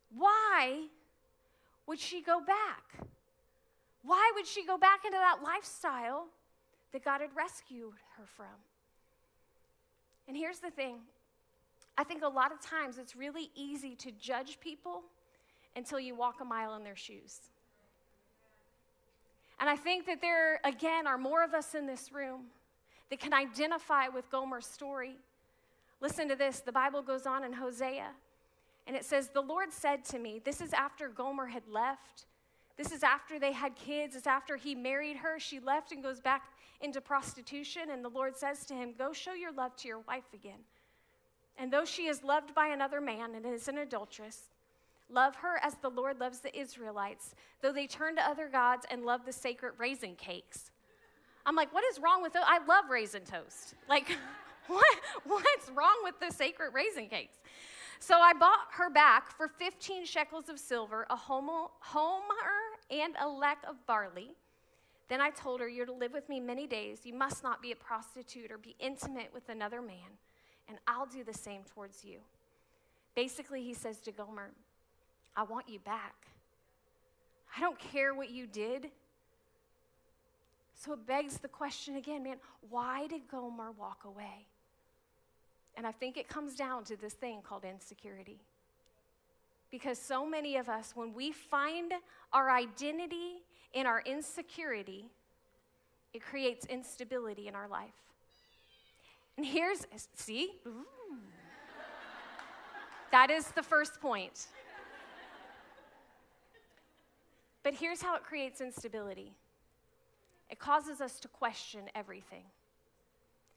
Why 0.10 0.88
would 1.88 2.00
she 2.00 2.22
go 2.22 2.40
back? 2.40 3.08
Why 4.04 4.32
would 4.36 4.46
she 4.46 4.66
go 4.66 4.78
back 4.78 5.06
into 5.06 5.18
that 5.18 5.40
lifestyle 5.44 6.28
that 6.94 7.04
God 7.04 7.22
had 7.22 7.30
rescued 7.36 7.94
her 8.18 8.26
from? 8.26 8.46
And 10.28 10.36
here's 10.36 10.60
the 10.60 10.70
thing 10.72 11.00
I 11.98 12.04
think 12.04 12.24
a 12.24 12.28
lot 12.28 12.52
of 12.52 12.62
times 12.62 12.98
it's 12.98 13.16
really 13.16 13.50
easy 13.56 13.96
to 13.96 14.12
judge 14.12 14.60
people 14.60 15.04
until 15.76 16.00
you 16.00 16.16
walk 16.16 16.42
a 16.42 16.46
mile 16.46 16.76
in 16.76 16.84
their 16.84 16.96
shoes. 16.96 17.40
And 19.60 19.70
I 19.70 19.76
think 19.76 20.06
that 20.06 20.22
there, 20.22 20.60
again, 20.64 21.08
are 21.08 21.18
more 21.18 21.44
of 21.44 21.54
us 21.54 21.74
in 21.74 21.88
this 21.88 22.12
room 22.12 22.42
that 23.10 23.20
can 23.20 23.34
identify 23.34 24.08
with 24.08 24.30
Gomer's 24.30 24.68
story. 24.68 25.16
Listen 26.00 26.30
to 26.30 26.36
this. 26.36 26.60
The 26.60 26.72
Bible 26.72 27.02
goes 27.02 27.26
on 27.26 27.44
in 27.44 27.54
Hosea, 27.54 28.10
and 28.88 28.96
it 28.96 29.06
says, 29.06 29.30
The 29.30 29.42
Lord 29.42 29.72
said 29.72 30.04
to 30.06 30.20
me, 30.20 30.42
This 30.44 30.62
is 30.62 30.74
after 30.74 31.10
Gomer 31.10 31.46
had 31.46 31.68
left. 31.70 32.26
This 32.78 32.92
is 32.92 33.04
after 33.04 33.40
they 33.40 33.52
had 33.52 33.76
kids. 33.76 34.16
It's 34.16 34.28
after 34.28 34.56
he 34.56 34.74
married 34.74 35.18
her. 35.18 35.40
She 35.40 35.60
left 35.60 35.92
and 35.92 36.02
goes 36.02 36.22
back 36.22 36.44
into 36.80 37.02
prostitution. 37.02 37.90
And 37.92 38.04
the 38.04 38.10
Lord 38.10 38.38
says 38.38 38.66
to 38.68 38.74
him, 38.74 38.94
Go 38.98 39.12
show 39.12 39.34
your 39.34 39.52
love 39.52 39.76
to 39.78 39.88
your 39.88 40.00
wife 40.00 40.34
again. 40.34 40.60
And 41.58 41.74
though 41.74 41.86
she 41.86 42.08
is 42.08 42.24
loved 42.24 42.56
by 42.56 42.68
another 42.68 43.02
man 43.02 43.36
and 43.36 43.46
is 43.46 43.68
an 43.68 43.80
adulteress, 43.80 44.44
love 45.10 45.36
her 45.38 45.60
as 45.64 45.76
the 45.82 45.90
Lord 45.90 46.20
loves 46.20 46.40
the 46.40 46.58
Israelites, 46.58 47.34
though 47.62 47.74
they 47.74 47.88
turn 47.88 48.16
to 48.16 48.22
other 48.22 48.48
gods 48.48 48.86
and 48.90 49.06
love 49.06 49.26
the 49.26 49.34
sacred 49.34 49.74
raisin 49.78 50.16
cakes. 50.16 50.72
I'm 51.46 51.56
like, 51.56 51.74
what 51.74 51.84
is 51.92 52.00
wrong 52.00 52.22
with 52.22 52.34
those? 52.34 52.44
I 52.46 52.64
love 52.66 52.90
raisin 52.90 53.24
toast. 53.24 53.74
Like, 53.90 54.16
what, 54.68 54.86
what's 55.24 55.70
wrong 55.74 55.98
with 56.04 56.20
the 56.20 56.32
sacred 56.32 56.74
raisin 56.74 57.08
cakes? 57.08 57.38
So 58.00 58.20
I 58.20 58.34
bought 58.34 58.68
her 58.74 58.90
back 58.90 59.36
for 59.36 59.48
15 59.48 60.06
shekels 60.06 60.50
of 60.50 60.60
silver, 60.60 61.06
a 61.10 61.16
homer, 61.16 61.70
and 62.90 63.16
a 63.16 63.26
lethek 63.26 63.68
of 63.68 63.86
barley. 63.86 64.32
Then 65.10 65.22
I 65.22 65.30
told 65.30 65.62
her, 65.62 65.68
You're 65.68 65.86
to 65.86 65.94
live 65.94 66.14
with 66.14 66.28
me 66.30 66.40
many 66.40 66.68
days. 66.68 67.02
You 67.06 67.14
must 67.14 67.44
not 67.44 67.62
be 67.62 67.72
a 67.72 67.76
prostitute 67.76 68.52
or 68.52 68.58
be 68.58 68.76
intimate 68.80 69.30
with 69.34 69.50
another 69.50 69.82
man 69.82 70.18
and 70.68 70.78
I'll 70.88 71.06
do 71.06 71.24
the 71.24 71.34
same 71.34 71.62
towards 71.74 72.04
you. 72.04 72.20
Basically, 73.16 73.64
he 73.64 73.74
says 73.74 73.98
to 74.02 74.12
Gomer, 74.12 74.52
I 75.36 75.44
want 75.44 75.70
you 75.70 75.80
back. 75.80 76.28
I 77.56 77.62
don't 77.62 77.80
care 77.80 78.14
what 78.14 78.30
you 78.30 78.46
did. 78.46 78.92
So 80.76 80.94
it 80.94 81.08
begs 81.08 81.38
the 81.38 81.48
question 81.48 81.96
again, 81.96 82.24
man, 82.24 82.38
why 82.70 83.08
did 83.08 83.28
Gomer 83.30 83.72
walk 83.72 84.04
away? 84.06 84.46
And 85.78 85.86
I 85.86 85.92
think 85.92 86.18
it 86.18 86.28
comes 86.28 86.56
down 86.56 86.84
to 86.86 86.98
this 86.98 87.14
thing 87.14 87.42
called 87.42 87.64
insecurity. 87.64 88.40
Because 89.70 90.00
so 90.00 90.26
many 90.26 90.58
of 90.58 90.68
us, 90.68 90.94
when 90.96 91.14
we 91.14 91.32
find 91.32 91.94
our 92.34 92.50
identity 92.50 93.44
in 93.74 93.86
our 93.86 94.02
insecurity, 94.06 95.06
it 96.14 96.24
creates 96.24 96.66
instability 96.66 97.48
in 97.48 97.56
our 97.56 97.68
life. 97.68 97.94
And 99.38 99.46
here's, 99.46 99.86
see? 100.16 100.54
That 103.12 103.30
is 103.30 103.48
the 103.50 103.64
first 103.64 104.02
point. 104.02 104.48
But 107.62 107.76
here's 107.76 108.02
how 108.02 108.16
it 108.16 108.24
creates 108.24 108.62
instability 108.62 109.34
it 110.50 110.58
causes 110.60 111.02
us 111.02 111.20
to 111.20 111.28
question 111.28 111.82
everything. 111.94 112.46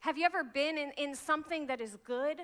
Have 0.00 0.18
you 0.18 0.24
ever 0.24 0.42
been 0.42 0.78
in, 0.78 0.92
in 0.96 1.14
something 1.14 1.66
that 1.66 1.80
is 1.80 1.96
good? 2.04 2.40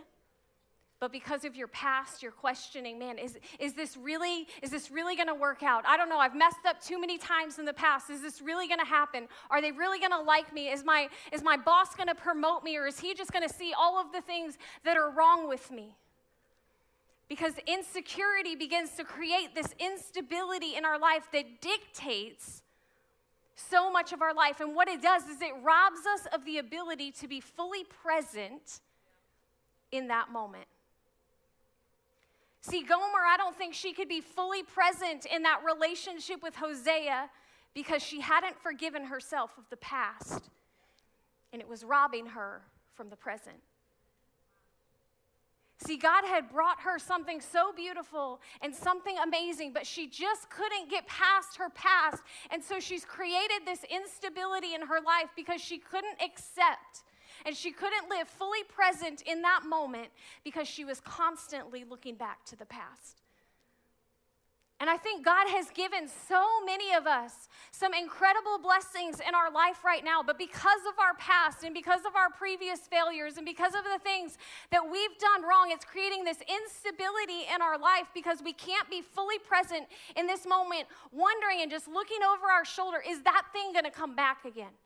But 0.99 1.13
because 1.13 1.45
of 1.45 1.57
your 1.57 1.69
past, 1.69 2.23
you're 2.23 2.33
questioning, 2.33 2.99
man, 2.99 3.19
is, 3.19 3.39
is 3.59 3.75
this 3.75 3.99
really, 3.99 4.47
is 4.63 4.71
this 4.71 4.91
really 4.91 5.15
gonna 5.15 5.35
work 5.35 5.63
out? 5.63 5.85
I 5.87 5.99
don't 5.99 6.09
know, 6.09 6.19
I've 6.19 6.35
messed 6.35 6.65
up 6.67 6.81
too 6.81 6.99
many 6.99 7.19
times 7.19 7.59
in 7.59 7.67
the 7.67 7.75
past. 7.75 8.09
Is 8.09 8.23
this 8.23 8.41
really 8.41 8.67
gonna 8.67 8.87
happen? 8.87 9.29
Are 9.51 9.61
they 9.61 9.73
really 9.73 9.99
gonna 9.99 10.23
like 10.23 10.55
me? 10.55 10.69
Is 10.69 10.85
my, 10.85 11.09
is 11.33 11.43
my 11.43 11.59
boss 11.59 11.95
gonna 11.95 12.15
promote 12.15 12.65
me 12.65 12.79
or 12.79 12.87
is 12.87 12.99
he 12.99 13.13
just 13.13 13.31
gonna 13.31 13.49
see 13.49 13.75
all 13.79 14.01
of 14.01 14.11
the 14.13 14.23
things 14.23 14.57
that 14.85 14.97
are 14.97 15.11
wrong 15.11 15.49
with 15.49 15.71
me? 15.71 15.97
Because 17.29 17.53
insecurity 17.67 18.55
begins 18.55 18.93
to 18.93 19.05
create 19.05 19.55
this 19.55 19.75
instability 19.79 20.77
in 20.77 20.87
our 20.87 20.99
life 20.99 21.25
that 21.33 21.61
dictates 21.61 22.63
so 23.57 23.91
much 23.91 24.13
of 24.13 24.23
our 24.23 24.35
life. 24.35 24.61
And 24.61 24.75
what 24.75 24.89
it 24.89 25.03
does 25.03 25.25
is 25.25 25.41
it 25.41 25.53
robs 25.65 26.01
us 26.15 26.27
of 26.33 26.45
the 26.45 26.59
ability 26.59 27.11
to 27.13 27.29
be 27.29 27.41
fully 27.41 27.85
present 27.85 28.81
in 29.91 30.09
that 30.09 30.31
moment. 30.31 30.67
See, 32.61 32.83
Gomer, 32.83 33.25
I 33.27 33.37
don't 33.37 33.57
think 33.57 33.75
she 33.75 33.93
could 33.93 34.09
be 34.09 34.21
fully 34.21 34.63
present 34.63 35.25
in 35.25 35.43
that 35.43 35.61
relationship 35.65 36.43
with 36.43 36.57
Hosea 36.57 37.31
because 37.75 38.03
she 38.03 38.21
hadn't 38.21 38.59
forgiven 38.61 39.05
herself 39.05 39.53
of 39.57 39.65
the 39.71 39.77
past, 39.77 40.51
and 41.53 41.63
it 41.63 41.69
was 41.69 41.85
robbing 41.85 42.27
her 42.27 42.63
from 42.95 43.09
the 43.09 43.17
present. 43.17 43.57
See, 45.79 45.99
God 45.99 46.25
had 46.25 46.51
brought 46.51 46.81
her 46.81 46.99
something 46.99 47.41
so 47.41 47.71
beautiful 47.73 48.41
and 48.63 48.75
something 48.75 49.17
amazing, 49.19 49.73
but 49.75 49.87
she 49.87 50.07
just 50.07 50.49
couldn't 50.49 50.89
get 50.89 51.07
past 51.07 51.57
her 51.59 51.69
past. 51.71 52.23
And 52.51 52.63
so 52.63 52.81
she's 52.81 53.05
created 53.05 53.61
this 53.67 53.81
instability 53.85 54.75
in 54.75 54.81
her 54.83 55.01
life 55.05 55.29
because 55.37 55.61
she 55.61 55.79
couldn't 55.79 56.17
accept 56.25 57.05
and 57.45 57.55
she 57.55 57.71
couldn't 57.71 58.09
live 58.09 58.27
fully 58.27 58.65
present 58.65 59.23
in 59.23 59.43
that 59.43 59.65
moment 59.69 60.09
because 60.45 60.67
she 60.67 60.85
was 60.85 61.01
constantly 61.01 61.85
looking 61.85 62.15
back 62.15 62.45
to 62.47 62.57
the 62.57 62.67
past. 62.67 63.23
And 64.79 64.91
I 64.91 64.99
think 64.99 65.25
God 65.25 65.49
has 65.49 65.71
given 65.71 66.07
so 66.07 66.45
many 66.67 66.93
of 66.93 67.07
us 67.07 67.49
some 67.71 67.95
incredible 67.95 68.59
blessings 68.63 69.21
in 69.27 69.35
our 69.35 69.51
life 69.51 69.85
right 69.85 70.05
now. 70.05 70.23
But 70.23 70.37
because 70.37 70.85
of 70.87 70.99
our 71.01 71.15
past 71.17 71.65
and 71.65 71.73
because 71.73 72.05
of 72.05 72.15
our 72.15 72.29
previous 72.29 72.81
failures 72.81 73.39
and 73.39 73.47
because 73.47 73.73
of 73.73 73.85
the 73.85 73.99
things 74.05 74.37
that 74.71 74.85
we've 74.85 75.17
done 75.19 75.49
wrong, 75.49 75.71
it's 75.73 75.85
creating 75.85 76.25
this 76.25 76.39
instability 76.45 77.49
in 77.49 77.63
our 77.63 77.79
life 77.79 78.09
because 78.13 78.43
we 78.45 78.53
can't 78.53 78.89
be 78.91 79.01
fully 79.01 79.39
present 79.39 79.87
in 80.15 80.27
this 80.27 80.47
moment, 80.47 80.85
wondering 81.11 81.63
and 81.63 81.71
just 81.71 81.89
looking 81.89 82.21
over 82.21 82.45
our 82.53 82.65
shoulder 82.65 83.01
is 83.01 83.23
that 83.23 83.45
thing 83.55 83.73
going 83.73 83.85
to 83.85 83.91
come 83.91 84.15
back 84.15 84.45
again? 84.45 84.77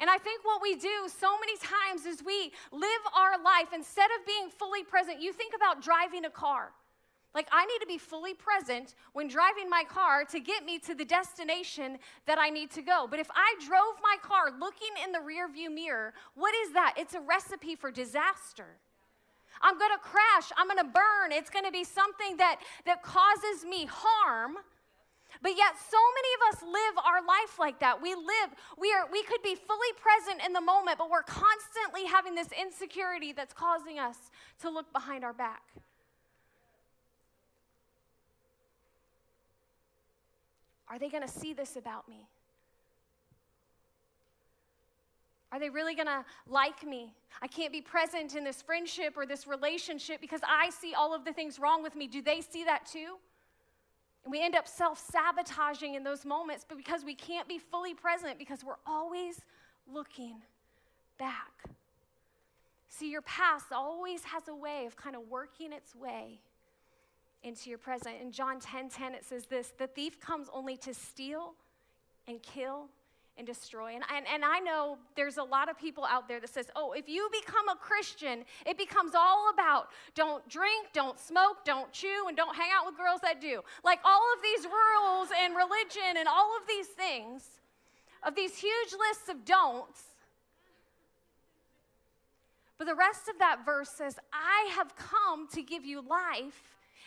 And 0.00 0.10
I 0.10 0.18
think 0.18 0.44
what 0.44 0.60
we 0.60 0.74
do 0.74 1.06
so 1.06 1.38
many 1.38 1.56
times 1.58 2.04
is 2.04 2.22
we 2.24 2.50
live 2.72 3.02
our 3.16 3.40
life 3.42 3.68
instead 3.72 4.10
of 4.18 4.26
being 4.26 4.50
fully 4.50 4.82
present. 4.82 5.22
You 5.22 5.32
think 5.32 5.54
about 5.54 5.82
driving 5.82 6.24
a 6.24 6.30
car. 6.30 6.72
Like, 7.36 7.48
I 7.52 7.66
need 7.66 7.80
to 7.80 7.86
be 7.86 7.98
fully 7.98 8.32
present 8.32 8.94
when 9.12 9.28
driving 9.28 9.68
my 9.68 9.84
car 9.84 10.24
to 10.24 10.40
get 10.40 10.64
me 10.64 10.78
to 10.78 10.94
the 10.94 11.04
destination 11.04 11.98
that 12.24 12.38
I 12.38 12.48
need 12.48 12.70
to 12.70 12.80
go. 12.80 13.06
But 13.08 13.20
if 13.20 13.28
I 13.30 13.54
drove 13.60 14.00
my 14.02 14.16
car 14.22 14.58
looking 14.58 14.88
in 15.04 15.12
the 15.12 15.18
rearview 15.18 15.70
mirror, 15.70 16.14
what 16.34 16.54
is 16.64 16.72
that? 16.72 16.94
It's 16.96 17.12
a 17.12 17.20
recipe 17.20 17.76
for 17.76 17.90
disaster. 17.90 18.78
I'm 19.60 19.78
gonna 19.78 19.98
crash, 19.98 20.50
I'm 20.56 20.66
gonna 20.66 20.84
burn. 20.84 21.30
It's 21.30 21.50
gonna 21.50 21.70
be 21.70 21.84
something 21.84 22.38
that, 22.38 22.60
that 22.86 23.02
causes 23.02 23.66
me 23.68 23.84
harm 23.84 24.56
but 25.42 25.54
yet 25.54 25.74
so 25.90 25.98
many 26.16 26.28
of 26.38 26.54
us 26.54 26.62
live 26.62 27.04
our 27.04 27.20
life 27.20 27.58
like 27.58 27.78
that. 27.80 28.00
We 28.00 28.14
live, 28.14 28.56
we 28.78 28.90
are 28.92 29.06
we 29.12 29.22
could 29.24 29.42
be 29.42 29.54
fully 29.54 29.92
present 30.00 30.40
in 30.46 30.54
the 30.54 30.62
moment, 30.62 30.96
but 30.96 31.10
we're 31.10 31.24
constantly 31.24 32.06
having 32.06 32.34
this 32.34 32.48
insecurity 32.58 33.32
that's 33.32 33.52
causing 33.52 33.98
us 33.98 34.16
to 34.62 34.70
look 34.70 34.90
behind 34.94 35.24
our 35.24 35.34
back. 35.34 35.60
Are 40.88 40.98
they 40.98 41.08
going 41.08 41.22
to 41.22 41.28
see 41.28 41.52
this 41.52 41.76
about 41.76 42.08
me? 42.08 42.28
Are 45.52 45.60
they 45.60 45.70
really 45.70 45.94
going 45.94 46.06
to 46.06 46.24
like 46.48 46.86
me? 46.86 47.14
I 47.40 47.46
can't 47.46 47.72
be 47.72 47.80
present 47.80 48.34
in 48.34 48.44
this 48.44 48.62
friendship 48.62 49.14
or 49.16 49.26
this 49.26 49.46
relationship 49.46 50.20
because 50.20 50.40
I 50.46 50.70
see 50.70 50.94
all 50.94 51.14
of 51.14 51.24
the 51.24 51.32
things 51.32 51.58
wrong 51.58 51.82
with 51.82 51.94
me. 51.94 52.06
Do 52.06 52.20
they 52.20 52.40
see 52.40 52.64
that 52.64 52.86
too? 52.86 53.16
And 54.24 54.32
we 54.32 54.42
end 54.42 54.56
up 54.56 54.66
self 54.66 54.98
sabotaging 54.98 55.94
in 55.94 56.02
those 56.02 56.24
moments, 56.24 56.66
but 56.68 56.76
because 56.76 57.04
we 57.04 57.14
can't 57.14 57.46
be 57.46 57.58
fully 57.58 57.94
present, 57.94 58.38
because 58.38 58.64
we're 58.64 58.74
always 58.84 59.40
looking 59.92 60.42
back. 61.16 61.52
See, 62.88 63.10
your 63.10 63.22
past 63.22 63.66
always 63.72 64.24
has 64.24 64.48
a 64.48 64.54
way 64.54 64.84
of 64.86 64.96
kind 64.96 65.14
of 65.14 65.22
working 65.28 65.72
its 65.72 65.94
way 65.94 66.40
into 67.42 67.70
your 67.70 67.78
present. 67.78 68.16
In 68.20 68.32
John 68.32 68.60
10 68.60 68.88
10, 68.88 69.14
it 69.14 69.24
says 69.24 69.46
this 69.46 69.72
the 69.78 69.86
thief 69.86 70.20
comes 70.20 70.48
only 70.52 70.76
to 70.78 70.94
steal 70.94 71.54
and 72.26 72.42
kill 72.42 72.88
and 73.38 73.46
destroy. 73.46 73.94
And, 73.94 74.04
and, 74.14 74.26
and 74.32 74.44
I 74.44 74.60
know 74.60 74.96
there's 75.14 75.36
a 75.36 75.42
lot 75.42 75.68
of 75.68 75.78
people 75.78 76.04
out 76.04 76.26
there 76.26 76.40
that 76.40 76.48
says, 76.48 76.70
oh, 76.74 76.92
if 76.92 77.08
you 77.08 77.28
become 77.32 77.68
a 77.68 77.76
Christian, 77.76 78.44
it 78.64 78.78
becomes 78.78 79.12
all 79.14 79.50
about 79.52 79.88
don't 80.14 80.46
drink, 80.48 80.88
don't 80.92 81.18
smoke, 81.18 81.64
don't 81.64 81.92
chew, 81.92 82.24
and 82.28 82.36
don't 82.36 82.56
hang 82.56 82.70
out 82.74 82.86
with 82.86 82.96
girls 82.96 83.20
that 83.22 83.40
do. 83.40 83.60
Like 83.84 84.00
all 84.04 84.22
of 84.34 84.42
these 84.42 84.66
rules 84.66 85.28
and 85.38 85.54
religion 85.54 86.16
and 86.16 86.28
all 86.28 86.56
of 86.56 86.66
these 86.66 86.86
things, 86.86 87.44
of 88.22 88.34
these 88.34 88.56
huge 88.56 88.92
lists 88.98 89.28
of 89.28 89.44
don'ts. 89.44 90.02
But 92.78 92.86
the 92.86 92.94
rest 92.94 93.28
of 93.28 93.38
that 93.38 93.64
verse 93.64 93.88
says, 93.88 94.18
I 94.32 94.70
have 94.74 94.94
come 94.96 95.48
to 95.48 95.62
give 95.62 95.84
you 95.84 96.02
life 96.02 96.62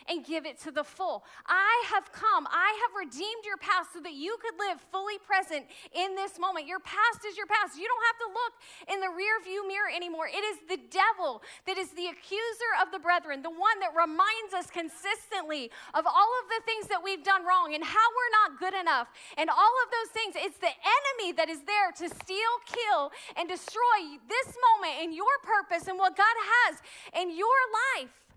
and 0.08 0.24
give 0.24 0.46
it 0.46 0.58
to 0.62 0.70
the 0.70 0.84
full. 0.84 1.24
I 1.46 1.84
have 1.92 2.12
come, 2.12 2.46
I 2.50 2.70
have 2.86 3.06
redeemed 3.06 3.44
your 3.44 3.56
past 3.58 3.92
so 3.92 4.00
that 4.00 4.14
you 4.14 4.36
could 4.40 4.58
live 4.58 4.80
fully 4.92 5.18
present 5.26 5.66
in 5.92 6.14
this 6.14 6.38
moment. 6.38 6.66
Your 6.66 6.80
past 6.80 7.24
is 7.26 7.36
your 7.36 7.46
past. 7.46 7.76
You 7.76 7.88
don't 7.88 8.06
have 8.06 8.20
to 8.24 8.28
look 8.30 8.54
in 8.92 8.98
the 9.00 9.10
rear 9.10 9.40
view 9.44 9.66
mirror 9.66 9.90
anymore. 9.90 10.28
It 10.28 10.44
is 10.44 10.58
the 10.68 10.80
devil 10.90 11.42
that 11.66 11.76
is 11.78 11.90
the 11.92 12.08
accuser 12.08 12.72
of 12.80 12.92
the 12.92 12.98
brethren, 12.98 13.42
the 13.42 13.52
one 13.52 13.78
that 13.80 13.92
reminds 13.96 14.54
us 14.54 14.70
consistently 14.70 15.70
of 15.94 16.06
all 16.06 16.32
of 16.42 16.46
the 16.48 16.62
things 16.64 16.86
that 16.88 17.02
we've 17.02 17.24
done 17.24 17.44
wrong 17.44 17.74
and 17.74 17.84
how 17.84 18.06
we're 18.14 18.34
not 18.44 18.58
good 18.58 18.74
enough 18.74 19.08
and 19.36 19.50
all 19.50 19.74
of 19.84 19.88
those 19.90 20.10
things. 20.14 20.34
It's 20.36 20.58
the 20.58 20.72
enemy 20.72 21.32
that 21.36 21.48
is 21.48 21.62
there 21.66 21.92
to 21.92 22.06
steal, 22.08 22.54
kill, 22.66 23.12
and 23.36 23.48
destroy 23.48 24.18
this 24.28 24.54
moment 24.56 25.02
and 25.02 25.14
your 25.14 25.36
purpose 25.42 25.88
and 25.88 25.98
what 25.98 26.16
God 26.16 26.36
has 26.36 26.80
in 27.14 27.36
your 27.36 27.60
life. 27.96 28.29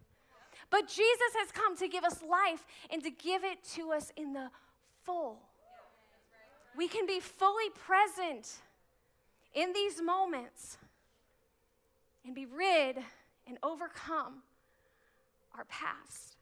But 0.73 0.87
Jesus 0.87 1.35
has 1.37 1.51
come 1.51 1.77
to 1.77 1.87
give 1.87 2.03
us 2.03 2.23
life 2.27 2.65
and 2.89 3.03
to 3.03 3.11
give 3.11 3.43
it 3.43 3.63
to 3.75 3.91
us 3.91 4.11
in 4.17 4.33
the 4.33 4.49
full. 5.03 5.37
We 6.75 6.87
can 6.87 7.05
be 7.05 7.19
fully 7.19 7.69
present 7.85 8.53
in 9.53 9.71
these 9.71 10.01
moments 10.01 10.79
and 12.25 12.33
be 12.33 12.47
rid 12.47 12.97
and 13.45 13.59
overcome 13.61 14.41
our 15.55 15.65
past. 15.65 16.37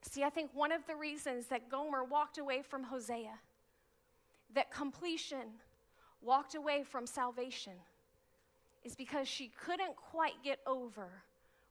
See, 0.00 0.24
I 0.24 0.30
think 0.30 0.48
one 0.54 0.72
of 0.72 0.86
the 0.86 0.96
reasons 0.96 1.44
that 1.48 1.68
Gomer 1.68 2.02
walked 2.02 2.38
away 2.38 2.62
from 2.62 2.82
Hosea, 2.82 3.38
that 4.54 4.70
completion 4.70 5.60
walked 6.22 6.54
away 6.54 6.82
from 6.82 7.06
salvation, 7.06 7.74
is 8.84 8.94
because 8.94 9.28
she 9.28 9.52
couldn't 9.66 9.96
quite 9.96 10.42
get 10.42 10.60
over 10.66 11.10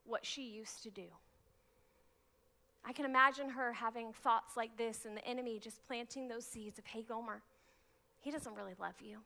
what 0.06 0.24
she 0.24 0.44
used 0.44 0.84
to 0.84 0.92
do. 0.92 1.08
I 2.86 2.92
can 2.92 3.06
imagine 3.06 3.50
her 3.50 3.72
having 3.72 4.12
thoughts 4.12 4.58
like 4.58 4.76
this 4.78 5.06
and 5.06 5.16
the 5.16 5.26
enemy 5.26 5.60
just 5.60 5.86
planting 5.88 6.28
those 6.28 6.46
seeds 6.46 6.78
of, 6.78 6.86
hey, 6.86 7.02
Gomer, 7.02 7.42
he 8.20 8.30
doesn't 8.30 8.56
really 8.56 8.74
love 8.80 8.96
you. 9.02 9.20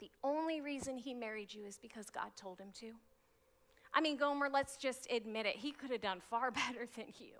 The 0.00 0.10
only 0.24 0.60
reason 0.60 0.98
he 0.98 1.14
married 1.14 1.52
you 1.54 1.64
is 1.64 1.78
because 1.80 2.10
God 2.10 2.30
told 2.36 2.58
him 2.58 2.70
to. 2.80 2.92
I 3.92 4.00
mean, 4.00 4.16
Gomer, 4.16 4.48
let's 4.52 4.76
just 4.76 5.06
admit 5.10 5.46
it, 5.46 5.56
he 5.56 5.72
could 5.72 5.90
have 5.90 6.00
done 6.00 6.20
far 6.28 6.50
better 6.50 6.86
than 6.96 7.06
you. 7.18 7.34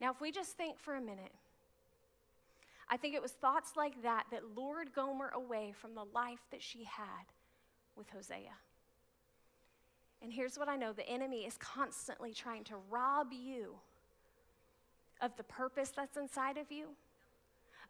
Now, 0.00 0.10
if 0.10 0.20
we 0.20 0.30
just 0.30 0.56
think 0.56 0.78
for 0.78 0.94
a 0.94 1.00
minute, 1.00 1.32
I 2.88 2.96
think 2.96 3.14
it 3.14 3.22
was 3.22 3.32
thoughts 3.32 3.72
like 3.76 4.02
that 4.02 4.24
that 4.30 4.56
lured 4.56 4.94
Gomer 4.94 5.30
away 5.34 5.72
from 5.76 5.94
the 5.94 6.04
life 6.14 6.44
that 6.50 6.62
she 6.62 6.84
had 6.84 7.26
with 7.96 8.10
Hosea. 8.10 8.58
And 10.22 10.32
here's 10.32 10.58
what 10.58 10.68
I 10.68 10.76
know 10.76 10.92
the 10.92 11.08
enemy 11.08 11.46
is 11.46 11.56
constantly 11.58 12.32
trying 12.32 12.64
to 12.64 12.74
rob 12.90 13.28
you 13.32 13.74
of 15.20 15.36
the 15.36 15.44
purpose 15.44 15.92
that's 15.94 16.16
inside 16.16 16.56
of 16.56 16.70
you, 16.70 16.86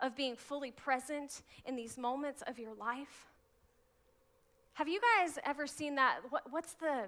of 0.01 0.17
being 0.17 0.37
fully 0.37 0.71
present 0.71 1.43
in 1.65 1.77
these 1.77 1.97
moments 1.97 2.43
of 2.47 2.59
your 2.59 2.75
life. 2.75 3.27
Have 4.75 4.89
you 4.89 5.01
guys 5.01 5.39
ever 5.45 5.67
seen 5.67 5.95
that? 5.95 6.19
What, 6.29 6.43
what's 6.51 6.75
the, 6.75 7.05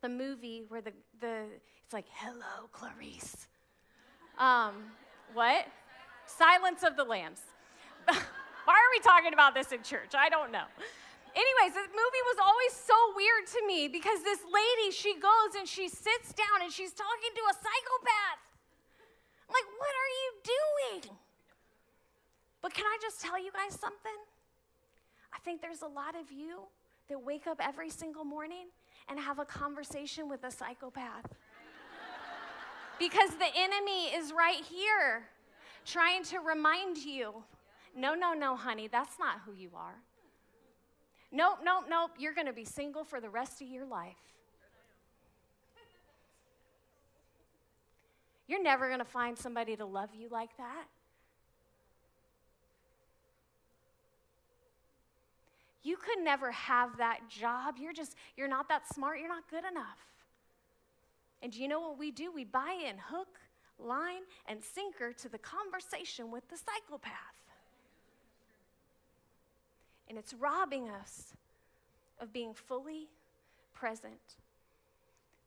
the 0.00 0.08
movie 0.08 0.64
where 0.68 0.80
the, 0.80 0.92
the, 1.20 1.44
it's 1.84 1.92
like, 1.92 2.06
hello, 2.12 2.68
Clarice? 2.72 3.46
Um, 4.38 4.74
what? 5.32 5.66
Silence 6.26 6.82
of 6.82 6.96
the 6.96 7.04
Lambs. 7.04 7.42
Why 8.06 8.74
are 8.74 8.90
we 8.92 9.00
talking 9.00 9.32
about 9.32 9.54
this 9.54 9.72
in 9.72 9.82
church? 9.82 10.14
I 10.14 10.28
don't 10.28 10.50
know. 10.50 10.64
Anyways, 11.34 11.74
the 11.74 11.86
movie 11.86 12.24
was 12.26 12.38
always 12.42 12.74
so 12.74 12.96
weird 13.14 13.46
to 13.54 13.60
me 13.66 13.86
because 13.86 14.22
this 14.22 14.40
lady, 14.46 14.90
she 14.90 15.14
goes 15.14 15.54
and 15.58 15.68
she 15.68 15.88
sits 15.88 16.34
down 16.34 16.62
and 16.62 16.72
she's 16.72 16.92
talking 16.92 17.32
to 17.34 17.42
a 17.50 17.54
psychopath. 17.54 18.40
I'm 19.46 19.54
like, 19.54 19.70
what 19.78 19.94
are 19.94 20.12
you 20.18 20.28
doing? 20.42 21.16
But 22.62 22.74
can 22.74 22.84
I 22.84 22.98
just 23.00 23.20
tell 23.20 23.38
you 23.38 23.50
guys 23.52 23.78
something? 23.78 24.18
I 25.32 25.38
think 25.44 25.62
there's 25.62 25.82
a 25.82 25.88
lot 25.88 26.14
of 26.14 26.30
you 26.30 26.66
that 27.08 27.22
wake 27.22 27.46
up 27.46 27.60
every 27.62 27.90
single 27.90 28.24
morning 28.24 28.66
and 29.08 29.18
have 29.18 29.38
a 29.38 29.44
conversation 29.44 30.28
with 30.28 30.44
a 30.44 30.50
psychopath. 30.50 31.26
because 32.98 33.30
the 33.30 33.48
enemy 33.56 34.14
is 34.14 34.32
right 34.32 34.62
here 34.62 35.28
trying 35.84 36.22
to 36.24 36.38
remind 36.38 36.98
you 36.98 37.42
no, 37.96 38.14
no, 38.14 38.34
no, 38.34 38.54
honey, 38.54 38.86
that's 38.86 39.18
not 39.18 39.40
who 39.44 39.52
you 39.52 39.70
are. 39.74 39.96
Nope, 41.32 41.58
nope, 41.64 41.84
nope, 41.88 42.10
you're 42.18 42.34
going 42.34 42.48
to 42.48 42.52
be 42.52 42.64
single 42.64 43.04
for 43.04 43.20
the 43.20 43.28
rest 43.28 43.60
of 43.62 43.68
your 43.68 43.84
life. 43.84 44.16
You're 48.48 48.62
never 48.62 48.88
going 48.88 48.98
to 48.98 49.04
find 49.04 49.38
somebody 49.38 49.76
to 49.76 49.84
love 49.84 50.10
you 50.12 50.28
like 50.28 50.56
that. 50.56 50.86
You 55.82 55.96
could 55.96 56.22
never 56.22 56.50
have 56.50 56.98
that 56.98 57.20
job. 57.28 57.76
You're 57.80 57.92
just, 57.92 58.16
you're 58.36 58.48
not 58.48 58.68
that 58.68 58.92
smart. 58.92 59.20
You're 59.20 59.28
not 59.28 59.48
good 59.48 59.64
enough. 59.70 59.98
And 61.42 61.52
do 61.52 61.62
you 61.62 61.68
know 61.68 61.80
what 61.80 61.98
we 61.98 62.10
do? 62.10 62.32
We 62.32 62.44
buy 62.44 62.76
in 62.86 62.96
hook, 62.98 63.38
line, 63.78 64.22
and 64.46 64.62
sinker 64.62 65.12
to 65.12 65.28
the 65.28 65.38
conversation 65.38 66.30
with 66.30 66.46
the 66.50 66.56
psychopath 66.56 67.39
and 70.10 70.18
it's 70.18 70.34
robbing 70.34 70.88
us 70.88 71.32
of 72.18 72.32
being 72.32 72.52
fully 72.52 73.08
present. 73.72 74.36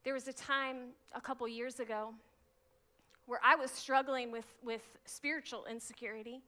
There 0.06 0.14
was 0.14 0.28
a 0.30 0.34
time 0.34 0.94
a 1.14 1.20
couple 1.20 1.46
years 1.50 1.82
ago 1.82 2.14
where 3.26 3.42
I 3.44 3.56
was 3.56 3.70
struggling 3.72 4.32
with, 4.32 4.48
with 4.64 4.82
spiritual 5.06 5.66
insecurity. 5.70 6.42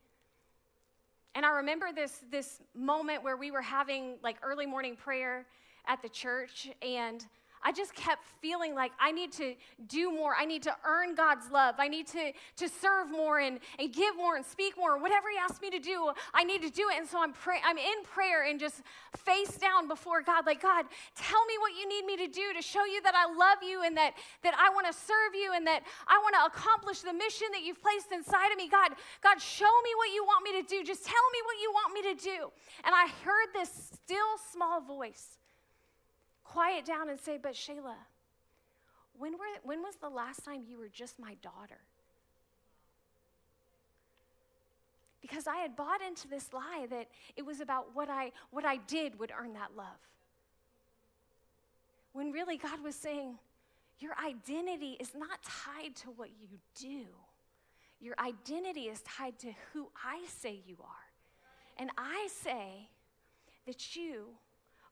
And 1.36 1.46
I 1.46 1.58
remember 1.58 1.88
this, 1.94 2.22
this 2.32 2.62
moment 2.74 3.22
where 3.22 3.36
we 3.36 3.52
were 3.52 3.62
having 3.62 4.16
like 4.24 4.38
early 4.42 4.66
morning 4.66 4.96
prayer 4.96 5.46
at 5.86 6.02
the 6.02 6.10
church, 6.10 6.70
and 6.82 7.26
I 7.66 7.72
just 7.72 7.96
kept 7.96 8.24
feeling 8.42 8.76
like 8.76 8.92
I 9.00 9.12
need 9.12 9.32
to 9.34 9.56
do 9.88 10.12
more. 10.12 10.36
I 10.40 10.46
need 10.46 10.62
to 10.64 10.76
earn 10.86 11.16
God's 11.16 11.50
love. 11.50 11.76
I 11.80 11.88
need 11.88 12.06
to, 12.10 12.32
to 12.58 12.70
serve 12.70 13.10
more 13.10 13.40
and, 13.40 13.60
and 13.80 13.92
give 13.92 14.16
more 14.16 14.36
and 14.36 14.46
speak 14.46 14.78
more. 14.78 15.00
Whatever 15.00 15.30
He 15.34 15.38
asks 15.40 15.60
me 15.62 15.72
to 15.72 15.80
do, 15.80 16.12
I 16.32 16.44
need 16.44 16.62
to 16.62 16.70
do 16.70 16.90
it. 16.94 17.00
And 17.00 17.08
so 17.08 17.20
I'm, 17.20 17.34
pray- 17.34 17.62
I'm 17.66 17.80
in 17.80 18.04
prayer 18.04 18.44
and 18.44 18.60
just 18.60 18.84
face 19.18 19.58
down 19.58 19.88
before 19.88 20.22
God, 20.22 20.46
like, 20.46 20.62
God, 20.62 20.86
tell 21.16 21.44
me 21.46 21.56
what 21.60 21.74
you 21.74 21.90
need 21.90 22.06
me 22.06 22.18
to 22.18 22.32
do 22.32 22.54
to 22.54 22.62
show 22.62 22.86
you 22.86 23.02
that 23.02 23.16
I 23.16 23.26
love 23.34 23.58
you 23.68 23.82
and 23.84 23.98
that, 23.98 24.14
that 24.44 24.54
I 24.54 24.70
want 24.70 24.86
to 24.86 24.94
serve 24.94 25.34
you 25.34 25.54
and 25.56 25.66
that 25.66 25.82
I 26.08 26.20
want 26.22 26.36
to 26.38 26.46
accomplish 26.46 27.00
the 27.00 27.14
mission 27.14 27.48
that 27.52 27.64
you've 27.64 27.82
placed 27.82 28.12
inside 28.12 28.52
of 28.52 28.58
me. 28.58 28.70
God, 28.70 28.92
God, 29.24 29.42
show 29.42 29.74
me 29.84 29.90
what 29.98 30.14
you 30.14 30.24
want 30.24 30.46
me 30.46 30.62
to 30.62 30.68
do. 30.68 30.84
Just 30.84 31.04
tell 31.04 31.26
me 31.34 31.40
what 31.50 31.58
you 31.58 31.72
want 31.74 31.94
me 31.98 32.02
to 32.14 32.16
do. 32.22 32.52
And 32.86 32.94
I 32.94 33.08
heard 33.26 33.50
this 33.54 33.90
still 34.06 34.38
small 34.54 34.82
voice 34.82 35.40
quiet 36.46 36.86
down 36.86 37.10
and 37.10 37.20
say, 37.20 37.38
But 37.42 37.54
Shayla, 37.54 37.96
when, 39.18 39.34
were, 39.34 39.60
when 39.64 39.82
was 39.82 39.96
the 39.98 40.10
last 40.10 40.46
time 40.46 40.64
you 40.68 40.78
were 40.78 40.88
just 40.88 41.20
my 41.20 41.36
daughter? 41.42 41.82
Because 45.22 45.48
I 45.48 45.58
had 45.58 45.76
bought 45.76 46.02
into 46.02 46.28
this 46.28 46.54
lie 46.54 46.86
that 46.90 47.08
it 47.36 47.46
was 47.46 47.60
about 47.60 47.96
what 47.96 48.10
I, 48.10 48.32
what 48.52 48.64
I 48.64 48.78
did 48.78 49.20
would 49.20 49.32
earn 49.38 49.54
that 49.54 49.76
love. 49.76 49.88
When 52.14 52.32
really 52.32 52.58
God 52.58 52.82
was 52.84 52.96
saying, 52.96 53.40
Your 54.00 54.14
identity 54.24 54.98
is 55.00 55.14
not 55.16 55.40
tied 55.44 55.96
to 55.98 56.12
what 56.12 56.30
you 56.40 56.60
do, 56.80 57.08
your 58.00 58.16
identity 58.20 58.82
is 58.82 59.02
tied 59.02 59.40
to 59.40 59.52
who 59.74 59.88
I 60.04 60.24
say 60.28 60.62
you 60.66 60.78
are. 60.82 61.06
And 61.78 61.90
I 61.98 62.28
say 62.32 62.88
that 63.66 63.96
you 63.96 64.28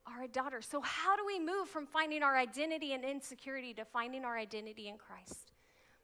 are 0.06 0.24
a 0.24 0.28
daughter. 0.28 0.62
So, 0.62 0.82
how 0.82 1.16
do 1.16 1.24
we 1.26 1.39
move 1.39 1.68
from 1.70 1.86
finding 1.86 2.24
our 2.24 2.38
identity 2.38 2.94
and 2.94 3.04
insecurity 3.04 3.74
to 3.76 3.86
finding 3.86 4.26
our 4.26 4.38
identity 4.38 4.88
in 4.88 4.98
Christ? 4.98 5.52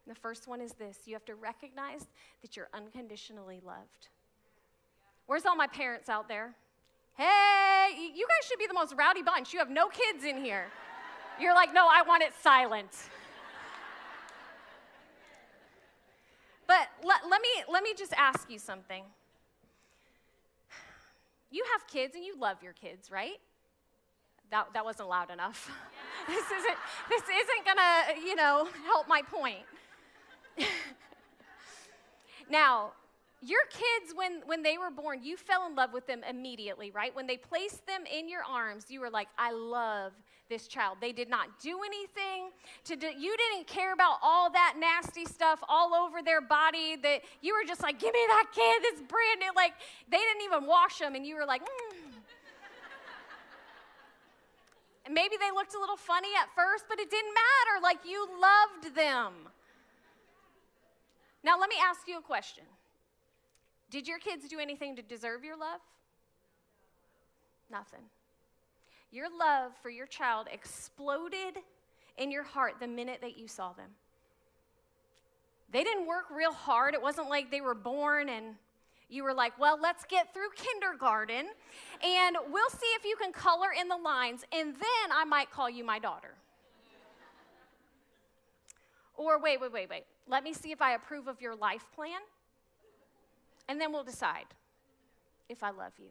And 0.05 0.15
the 0.15 0.19
first 0.19 0.47
one 0.47 0.61
is 0.61 0.73
this 0.73 0.99
you 1.05 1.13
have 1.13 1.25
to 1.25 1.35
recognize 1.35 2.07
that 2.41 2.55
you're 2.55 2.69
unconditionally 2.73 3.61
loved. 3.65 4.09
Where's 5.27 5.45
all 5.45 5.55
my 5.55 5.67
parents 5.67 6.09
out 6.09 6.27
there? 6.27 6.55
Hey, 7.15 7.89
you 8.15 8.25
guys 8.27 8.47
should 8.47 8.59
be 8.59 8.67
the 8.67 8.73
most 8.73 8.95
rowdy 8.97 9.21
bunch. 9.21 9.53
You 9.53 9.59
have 9.59 9.69
no 9.69 9.89
kids 9.89 10.23
in 10.23 10.43
here. 10.43 10.67
You're 11.39 11.53
like, 11.53 11.73
no, 11.73 11.87
I 11.87 12.01
want 12.01 12.23
it 12.23 12.33
silent. 12.41 12.89
But 16.65 16.87
let, 17.03 17.21
let, 17.29 17.41
me, 17.41 17.49
let 17.71 17.83
me 17.83 17.93
just 17.97 18.13
ask 18.13 18.49
you 18.49 18.59
something. 18.59 19.03
You 21.51 21.63
have 21.73 21.87
kids 21.87 22.15
and 22.15 22.23
you 22.23 22.39
love 22.39 22.61
your 22.61 22.73
kids, 22.73 23.09
right? 23.09 23.39
That, 24.51 24.73
that 24.73 24.83
wasn't 24.83 25.09
loud 25.09 25.29
enough. 25.29 25.69
this 26.27 26.45
isn't, 26.45 26.77
this 27.09 27.23
isn't 27.23 27.65
gonna, 27.65 28.19
you 28.25 28.35
know, 28.35 28.67
help 28.85 29.07
my 29.07 29.21
point. 29.21 29.59
now, 32.49 32.91
your 33.41 33.61
kids, 33.69 34.13
when, 34.15 34.41
when 34.45 34.63
they 34.63 34.77
were 34.77 34.91
born, 34.91 35.23
you 35.23 35.37
fell 35.37 35.65
in 35.67 35.75
love 35.75 35.93
with 35.93 36.07
them 36.07 36.21
immediately, 36.29 36.91
right? 36.91 37.15
When 37.15 37.25
they 37.25 37.37
placed 37.37 37.85
them 37.87 38.03
in 38.11 38.27
your 38.27 38.41
arms, 38.43 38.85
you 38.89 38.99
were 38.99 39.09
like, 39.09 39.29
I 39.37 39.53
love 39.53 40.13
this 40.49 40.67
child. 40.67 40.97
They 40.99 41.11
did 41.11 41.29
not 41.29 41.59
do 41.61 41.79
anything 41.85 42.49
to 42.85 42.95
do, 42.95 43.07
you 43.07 43.37
didn't 43.37 43.67
care 43.67 43.93
about 43.93 44.17
all 44.21 44.51
that 44.51 44.75
nasty 44.79 45.25
stuff 45.25 45.63
all 45.69 45.93
over 45.93 46.21
their 46.21 46.41
body 46.41 46.97
that 47.01 47.21
you 47.41 47.53
were 47.53 47.65
just 47.65 47.81
like, 47.81 47.99
give 47.99 48.13
me 48.13 48.19
that 48.27 48.47
kid, 48.53 48.81
this 48.81 48.99
brand 49.07 49.39
new. 49.39 49.51
Like, 49.55 49.73
they 50.09 50.17
didn't 50.17 50.41
even 50.43 50.65
wash 50.67 50.97
them, 50.97 51.15
and 51.15 51.25
you 51.25 51.35
were 51.35 51.45
like, 51.45 51.61
mm. 51.61 51.67
and 54.98 54.98
maybe 55.09 55.35
they 55.39 55.51
looked 55.53 55.73
a 55.73 55.79
little 55.79 55.97
funny 55.97 56.29
at 56.41 56.53
first, 56.55 56.85
but 56.87 56.99
it 56.99 57.09
didn't 57.09 57.33
matter. 57.33 57.83
Like, 57.83 57.99
you 58.07 58.27
loved 58.39 58.95
them. 58.95 59.33
Now, 61.43 61.59
let 61.59 61.69
me 61.69 61.75
ask 61.81 62.07
you 62.07 62.17
a 62.17 62.21
question. 62.21 62.63
Did 63.89 64.07
your 64.07 64.19
kids 64.19 64.47
do 64.47 64.59
anything 64.59 64.95
to 64.97 65.01
deserve 65.01 65.43
your 65.43 65.57
love? 65.57 65.79
Nothing. 67.71 68.03
Your 69.11 69.27
love 69.29 69.71
for 69.81 69.89
your 69.89 70.05
child 70.05 70.47
exploded 70.51 71.57
in 72.17 72.31
your 72.31 72.43
heart 72.43 72.75
the 72.79 72.87
minute 72.87 73.19
that 73.21 73.37
you 73.37 73.47
saw 73.47 73.73
them. 73.73 73.89
They 75.71 75.83
didn't 75.83 76.07
work 76.07 76.25
real 76.31 76.53
hard. 76.53 76.93
It 76.93 77.01
wasn't 77.01 77.29
like 77.29 77.51
they 77.51 77.61
were 77.61 77.75
born 77.75 78.29
and 78.29 78.55
you 79.09 79.23
were 79.23 79.33
like, 79.33 79.57
well, 79.59 79.79
let's 79.81 80.05
get 80.05 80.33
through 80.33 80.49
kindergarten 80.55 81.47
and 82.03 82.37
we'll 82.51 82.69
see 82.69 82.87
if 82.95 83.03
you 83.03 83.15
can 83.15 83.33
color 83.33 83.69
in 83.79 83.87
the 83.87 83.97
lines, 83.97 84.45
and 84.53 84.73
then 84.73 85.11
I 85.11 85.25
might 85.25 85.51
call 85.51 85.69
you 85.69 85.83
my 85.83 85.99
daughter. 85.99 86.35
or 89.17 89.39
wait, 89.39 89.59
wait, 89.59 89.73
wait, 89.73 89.89
wait. 89.89 90.03
Let 90.27 90.43
me 90.43 90.53
see 90.53 90.71
if 90.71 90.81
I 90.81 90.93
approve 90.93 91.27
of 91.27 91.41
your 91.41 91.55
life 91.55 91.85
plan 91.93 92.21
and 93.67 93.79
then 93.79 93.91
we'll 93.91 94.03
decide 94.03 94.45
if 95.47 95.63
I 95.63 95.69
love 95.69 95.93
you. 95.97 96.09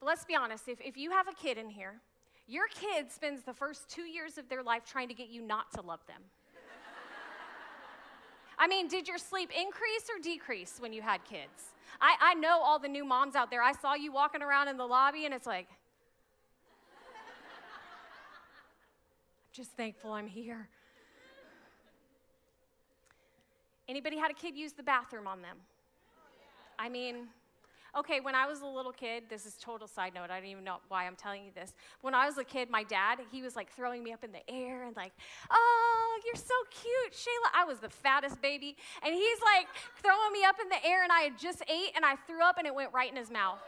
But 0.00 0.06
let's 0.06 0.24
be 0.24 0.34
honest 0.34 0.68
if, 0.68 0.80
if 0.80 0.96
you 0.96 1.10
have 1.10 1.28
a 1.28 1.34
kid 1.34 1.58
in 1.58 1.68
here, 1.68 2.00
your 2.48 2.66
kid 2.68 3.12
spends 3.12 3.44
the 3.44 3.52
first 3.52 3.88
two 3.88 4.02
years 4.02 4.38
of 4.38 4.48
their 4.48 4.62
life 4.62 4.82
trying 4.84 5.08
to 5.08 5.14
get 5.14 5.28
you 5.28 5.42
not 5.42 5.72
to 5.74 5.82
love 5.82 6.00
them. 6.06 6.22
I 8.62 8.66
mean, 8.66 8.88
did 8.88 9.08
your 9.08 9.16
sleep 9.16 9.50
increase 9.58 10.04
or 10.14 10.20
decrease 10.22 10.76
when 10.78 10.92
you 10.92 11.00
had 11.00 11.24
kids? 11.24 11.72
I, 11.98 12.14
I 12.20 12.34
know 12.34 12.60
all 12.62 12.78
the 12.78 12.88
new 12.88 13.06
moms 13.06 13.34
out 13.34 13.50
there. 13.50 13.62
I 13.62 13.72
saw 13.72 13.94
you 13.94 14.12
walking 14.12 14.42
around 14.42 14.68
in 14.68 14.76
the 14.76 14.84
lobby, 14.84 15.24
and 15.24 15.32
it's 15.32 15.46
like, 15.46 15.66
I'm 19.48 19.54
just 19.54 19.70
thankful 19.72 20.12
I'm 20.12 20.26
here. 20.26 20.68
Anybody 23.88 24.18
had 24.18 24.30
a 24.30 24.34
kid 24.34 24.54
use 24.54 24.72
the 24.72 24.82
bathroom 24.82 25.26
on 25.26 25.40
them? 25.40 25.56
I 26.78 26.90
mean, 26.90 27.28
okay, 27.96 28.20
when 28.20 28.34
I 28.34 28.46
was 28.46 28.60
a 28.60 28.66
little 28.66 28.92
kid, 28.92 29.24
this 29.28 29.46
is 29.46 29.56
total 29.60 29.86
side 29.86 30.14
note. 30.14 30.30
I 30.30 30.38
don't 30.38 30.48
even 30.48 30.64
know 30.64 30.76
why 30.88 31.06
I'm 31.06 31.16
telling 31.16 31.44
you 31.44 31.50
this. 31.54 31.74
When 32.00 32.14
I 32.14 32.26
was 32.26 32.38
a 32.38 32.44
kid, 32.44 32.70
my 32.70 32.82
dad, 32.82 33.20
he 33.30 33.42
was 33.42 33.56
like 33.56 33.70
throwing 33.72 34.02
me 34.02 34.12
up 34.12 34.24
in 34.24 34.32
the 34.32 34.48
air 34.48 34.84
and 34.84 34.96
like, 34.96 35.12
oh, 35.50 36.20
you're 36.24 36.34
so 36.34 36.54
cute, 36.70 37.12
Shayla. 37.12 37.50
I 37.54 37.64
was 37.64 37.78
the 37.78 37.88
fattest 37.88 38.40
baby. 38.42 38.76
And 39.04 39.14
he's 39.14 39.38
like 39.40 39.68
throwing 40.02 40.32
me 40.32 40.44
up 40.44 40.56
in 40.60 40.68
the 40.68 40.84
air, 40.84 41.02
and 41.02 41.12
I 41.12 41.20
had 41.20 41.38
just 41.38 41.62
ate, 41.68 41.92
and 41.96 42.04
I 42.04 42.16
threw 42.26 42.42
up, 42.42 42.58
and 42.58 42.66
it 42.66 42.74
went 42.74 42.92
right 42.92 43.10
in 43.10 43.16
his 43.16 43.30
mouth. 43.30 43.58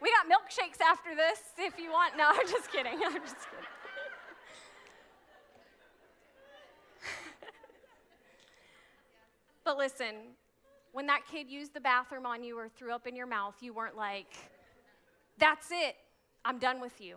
we 0.00 0.10
got 0.10 0.26
milkshakes 0.26 0.80
after 0.80 1.14
this 1.14 1.40
if 1.58 1.78
you 1.78 1.90
want. 1.90 2.16
No, 2.16 2.28
I'm 2.28 2.48
just 2.48 2.70
kidding. 2.70 2.92
I'm 3.04 3.20
just 3.20 3.36
kidding. 3.50 3.75
But 9.66 9.78
listen, 9.78 10.14
when 10.92 11.06
that 11.08 11.22
kid 11.28 11.50
used 11.50 11.74
the 11.74 11.80
bathroom 11.80 12.24
on 12.24 12.44
you 12.44 12.56
or 12.56 12.68
threw 12.68 12.92
up 12.92 13.08
in 13.08 13.16
your 13.16 13.26
mouth, 13.26 13.56
you 13.60 13.74
weren't 13.74 13.96
like, 13.96 14.32
that's 15.38 15.72
it, 15.72 15.96
I'm 16.44 16.60
done 16.60 16.80
with 16.80 17.00
you. 17.00 17.16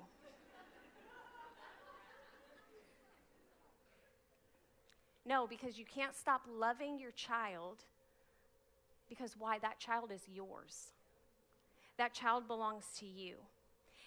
No, 5.27 5.45
because 5.45 5.77
you 5.77 5.85
can't 5.85 6.15
stop 6.15 6.41
loving 6.51 6.97
your 6.97 7.11
child 7.11 7.83
because 9.07 9.35
why? 9.37 9.59
That 9.59 9.77
child 9.77 10.11
is 10.11 10.21
yours. 10.27 10.87
That 11.99 12.15
child 12.15 12.47
belongs 12.47 12.85
to 12.99 13.05
you. 13.05 13.35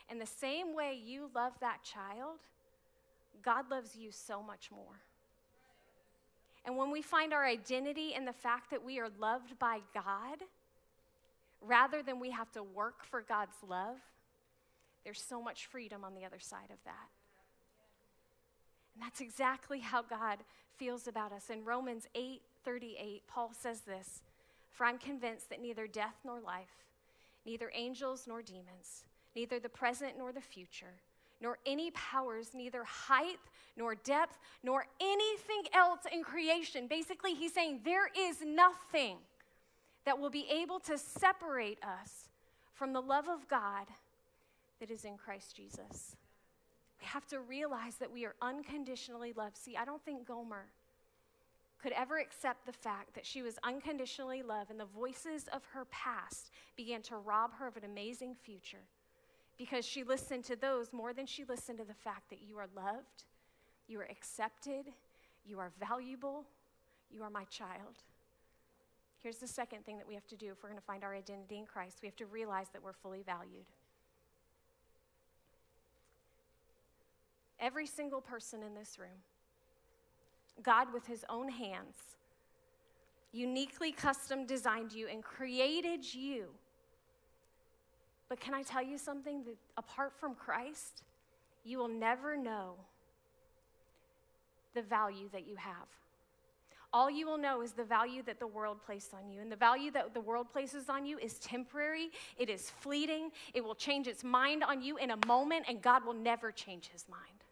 And 0.08 0.20
the 0.20 0.26
same 0.26 0.74
way 0.74 1.00
you 1.00 1.30
love 1.32 1.52
that 1.60 1.84
child, 1.84 2.40
God 3.40 3.70
loves 3.70 3.94
you 3.94 4.10
so 4.10 4.42
much 4.42 4.68
more. 4.72 4.98
And 6.64 6.76
when 6.76 6.90
we 6.90 7.02
find 7.02 7.32
our 7.32 7.44
identity 7.44 8.14
in 8.14 8.24
the 8.24 8.32
fact 8.32 8.70
that 8.70 8.84
we 8.84 9.00
are 9.00 9.08
loved 9.18 9.58
by 9.58 9.80
God, 9.94 10.38
rather 11.60 12.02
than 12.02 12.20
we 12.20 12.30
have 12.30 12.50
to 12.52 12.62
work 12.62 13.04
for 13.04 13.20
God's 13.20 13.56
love, 13.68 13.96
there's 15.04 15.20
so 15.20 15.42
much 15.42 15.66
freedom 15.66 16.04
on 16.04 16.14
the 16.14 16.24
other 16.24 16.38
side 16.38 16.70
of 16.70 16.78
that. 16.84 17.08
And 18.94 19.02
that's 19.02 19.20
exactly 19.20 19.80
how 19.80 20.02
God 20.02 20.38
feels 20.76 21.08
about 21.08 21.32
us. 21.32 21.50
In 21.50 21.64
Romans 21.64 22.06
8 22.14 22.40
38, 22.64 23.22
Paul 23.26 23.50
says 23.58 23.80
this 23.80 24.22
For 24.70 24.84
I'm 24.84 24.98
convinced 24.98 25.50
that 25.50 25.60
neither 25.60 25.86
death 25.86 26.14
nor 26.24 26.40
life, 26.40 26.84
neither 27.44 27.72
angels 27.74 28.26
nor 28.28 28.42
demons, 28.42 29.04
neither 29.34 29.58
the 29.58 29.68
present 29.68 30.12
nor 30.16 30.32
the 30.32 30.40
future, 30.40 31.00
nor 31.42 31.58
any 31.66 31.90
powers, 31.90 32.50
neither 32.54 32.84
height 32.84 33.38
nor 33.76 33.94
depth, 33.94 34.38
nor 34.62 34.86
anything 35.00 35.64
else 35.74 36.00
in 36.10 36.22
creation. 36.22 36.86
Basically, 36.86 37.34
he's 37.34 37.52
saying 37.52 37.80
there 37.84 38.08
is 38.16 38.36
nothing 38.46 39.16
that 40.04 40.18
will 40.18 40.30
be 40.30 40.46
able 40.50 40.78
to 40.80 40.96
separate 40.96 41.78
us 41.82 42.28
from 42.72 42.92
the 42.92 43.00
love 43.00 43.28
of 43.28 43.48
God 43.48 43.86
that 44.80 44.90
is 44.90 45.04
in 45.04 45.16
Christ 45.16 45.56
Jesus. 45.56 46.16
We 47.00 47.06
have 47.06 47.26
to 47.28 47.40
realize 47.40 47.96
that 47.96 48.12
we 48.12 48.24
are 48.24 48.34
unconditionally 48.40 49.32
loved. 49.32 49.56
See, 49.56 49.76
I 49.76 49.84
don't 49.84 50.04
think 50.04 50.26
Gomer 50.26 50.66
could 51.82 51.92
ever 51.92 52.18
accept 52.18 52.64
the 52.64 52.72
fact 52.72 53.14
that 53.14 53.26
she 53.26 53.42
was 53.42 53.58
unconditionally 53.64 54.42
loved 54.42 54.70
and 54.70 54.78
the 54.78 54.84
voices 54.84 55.48
of 55.52 55.62
her 55.72 55.84
past 55.86 56.50
began 56.76 57.02
to 57.02 57.16
rob 57.16 57.52
her 57.58 57.66
of 57.66 57.76
an 57.76 57.84
amazing 57.84 58.36
future 58.36 58.86
because 59.58 59.84
she 59.84 60.02
listened 60.04 60.44
to 60.44 60.56
those 60.56 60.92
more 60.92 61.12
than 61.12 61.26
she 61.26 61.44
listened 61.44 61.78
to 61.78 61.84
the 61.84 61.94
fact 61.94 62.30
that 62.30 62.40
you 62.42 62.58
are 62.58 62.68
loved, 62.74 63.24
you 63.86 64.00
are 64.00 64.08
accepted, 64.10 64.86
you 65.44 65.58
are 65.58 65.70
valuable, 65.78 66.44
you 67.10 67.22
are 67.22 67.30
my 67.30 67.44
child. 67.44 68.02
Here's 69.22 69.38
the 69.38 69.46
second 69.46 69.84
thing 69.84 69.98
that 69.98 70.08
we 70.08 70.14
have 70.14 70.26
to 70.28 70.36
do 70.36 70.50
if 70.50 70.62
we're 70.62 70.70
going 70.70 70.80
to 70.80 70.86
find 70.86 71.04
our 71.04 71.14
identity 71.14 71.56
in 71.56 71.66
Christ 71.66 71.98
we 72.02 72.08
have 72.08 72.16
to 72.16 72.26
realize 72.26 72.66
that 72.72 72.82
we're 72.82 72.92
fully 72.92 73.22
valued. 73.22 73.66
Every 77.60 77.86
single 77.86 78.20
person 78.20 78.62
in 78.64 78.74
this 78.74 78.98
room, 78.98 79.22
God, 80.64 80.92
with 80.92 81.06
his 81.06 81.24
own 81.28 81.48
hands, 81.48 81.94
uniquely 83.30 83.92
custom 83.92 84.44
designed 84.44 84.92
you 84.92 85.06
and 85.06 85.22
created 85.22 86.12
you 86.12 86.46
but 88.32 88.40
can 88.40 88.54
I 88.54 88.62
tell 88.62 88.82
you 88.82 88.96
something? 88.96 89.44
That 89.44 89.56
apart 89.76 90.14
from 90.18 90.34
Christ, 90.34 91.02
you 91.64 91.76
will 91.76 91.86
never 91.86 92.34
know 92.34 92.76
the 94.72 94.80
value 94.80 95.28
that 95.32 95.46
you 95.46 95.54
have. 95.56 95.86
All 96.94 97.10
you 97.10 97.26
will 97.26 97.36
know 97.36 97.60
is 97.60 97.72
the 97.72 97.84
value 97.84 98.22
that 98.22 98.38
the 98.38 98.46
world 98.46 98.78
placed 98.86 99.12
on 99.12 99.30
you. 99.30 99.42
And 99.42 99.52
the 99.52 99.56
value 99.56 99.90
that 99.90 100.14
the 100.14 100.20
world 100.22 100.50
places 100.50 100.88
on 100.88 101.04
you 101.04 101.18
is 101.18 101.34
temporary, 101.40 102.08
it 102.38 102.48
is 102.48 102.70
fleeting, 102.70 103.32
it 103.52 103.62
will 103.62 103.74
change 103.74 104.06
its 104.06 104.24
mind 104.24 104.64
on 104.64 104.80
you 104.80 104.96
in 104.96 105.10
a 105.10 105.26
moment, 105.26 105.66
and 105.68 105.82
God 105.82 106.02
will 106.06 106.14
never 106.14 106.50
change 106.50 106.88
his 106.88 107.04
mind. 107.10 107.44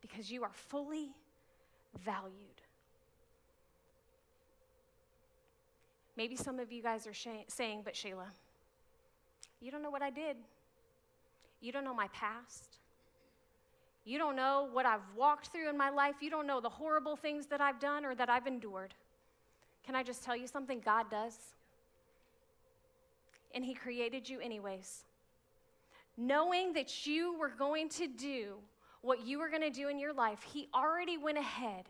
Because 0.00 0.32
you 0.32 0.42
are 0.42 0.52
fully 0.52 1.10
valued. 2.04 2.32
Maybe 6.16 6.34
some 6.34 6.58
of 6.58 6.72
you 6.72 6.82
guys 6.82 7.06
are 7.06 7.14
sh- 7.14 7.46
saying, 7.46 7.82
but 7.84 7.94
Shayla, 7.94 8.26
you 9.64 9.70
don't 9.70 9.82
know 9.82 9.90
what 9.90 10.02
I 10.02 10.10
did. 10.10 10.36
You 11.60 11.72
don't 11.72 11.84
know 11.84 11.94
my 11.94 12.08
past. 12.08 12.78
You 14.04 14.18
don't 14.18 14.36
know 14.36 14.68
what 14.70 14.84
I've 14.84 15.00
walked 15.16 15.46
through 15.46 15.70
in 15.70 15.78
my 15.78 15.88
life. 15.88 16.16
You 16.20 16.28
don't 16.28 16.46
know 16.46 16.60
the 16.60 16.68
horrible 16.68 17.16
things 17.16 17.46
that 17.46 17.62
I've 17.62 17.80
done 17.80 18.04
or 18.04 18.14
that 18.14 18.28
I've 18.28 18.46
endured. 18.46 18.92
Can 19.86 19.94
I 19.94 20.02
just 20.02 20.22
tell 20.22 20.36
you 20.36 20.46
something? 20.46 20.82
God 20.84 21.10
does. 21.10 21.38
And 23.54 23.64
He 23.64 23.72
created 23.72 24.28
you 24.28 24.40
anyways. 24.40 25.04
Knowing 26.18 26.74
that 26.74 27.06
you 27.06 27.38
were 27.38 27.48
going 27.48 27.88
to 27.88 28.06
do 28.06 28.56
what 29.00 29.26
you 29.26 29.38
were 29.38 29.48
going 29.48 29.62
to 29.62 29.70
do 29.70 29.88
in 29.88 29.98
your 29.98 30.12
life, 30.12 30.42
He 30.42 30.68
already 30.74 31.16
went 31.16 31.38
ahead 31.38 31.86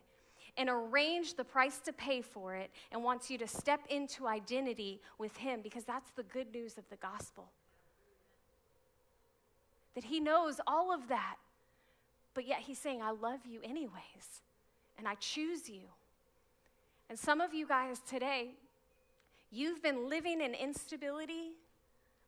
and 0.56 0.68
arranged 0.70 1.37
the 1.37 1.44
price 1.44 1.78
to 1.80 1.92
pay 1.92 2.22
for 2.22 2.54
it 2.54 2.70
and 2.92 3.02
wants 3.02 3.28
you 3.28 3.38
to 3.38 3.48
step 3.48 3.80
into 3.90 4.28
identity 4.28 5.00
with 5.18 5.37
Him 5.37 5.60
because 5.62 5.82
that's 5.82 6.10
the 6.12 6.22
good 6.22 6.52
news 6.52 6.78
of 6.78 6.88
the 6.90 6.96
gospel. 6.96 7.50
That 9.94 10.04
He 10.04 10.20
knows 10.20 10.61
all 10.66 10.92
of 10.92 11.09
that 11.09 11.37
but 12.35 12.46
yet 12.46 12.59
he's 12.59 12.78
saying, 12.78 13.00
I 13.00 13.12
love 13.12 13.46
you 13.46 13.61
anyways, 13.62 14.42
and 14.98 15.07
I 15.07 15.14
choose 15.14 15.68
you. 15.68 15.83
And 17.09 17.18
some 17.18 17.40
of 17.40 17.54
you 17.54 17.66
guys 17.66 18.00
today, 18.09 18.50
you've 19.50 19.83
been 19.83 20.09
living 20.09 20.40
in 20.40 20.52
instability 20.52 21.52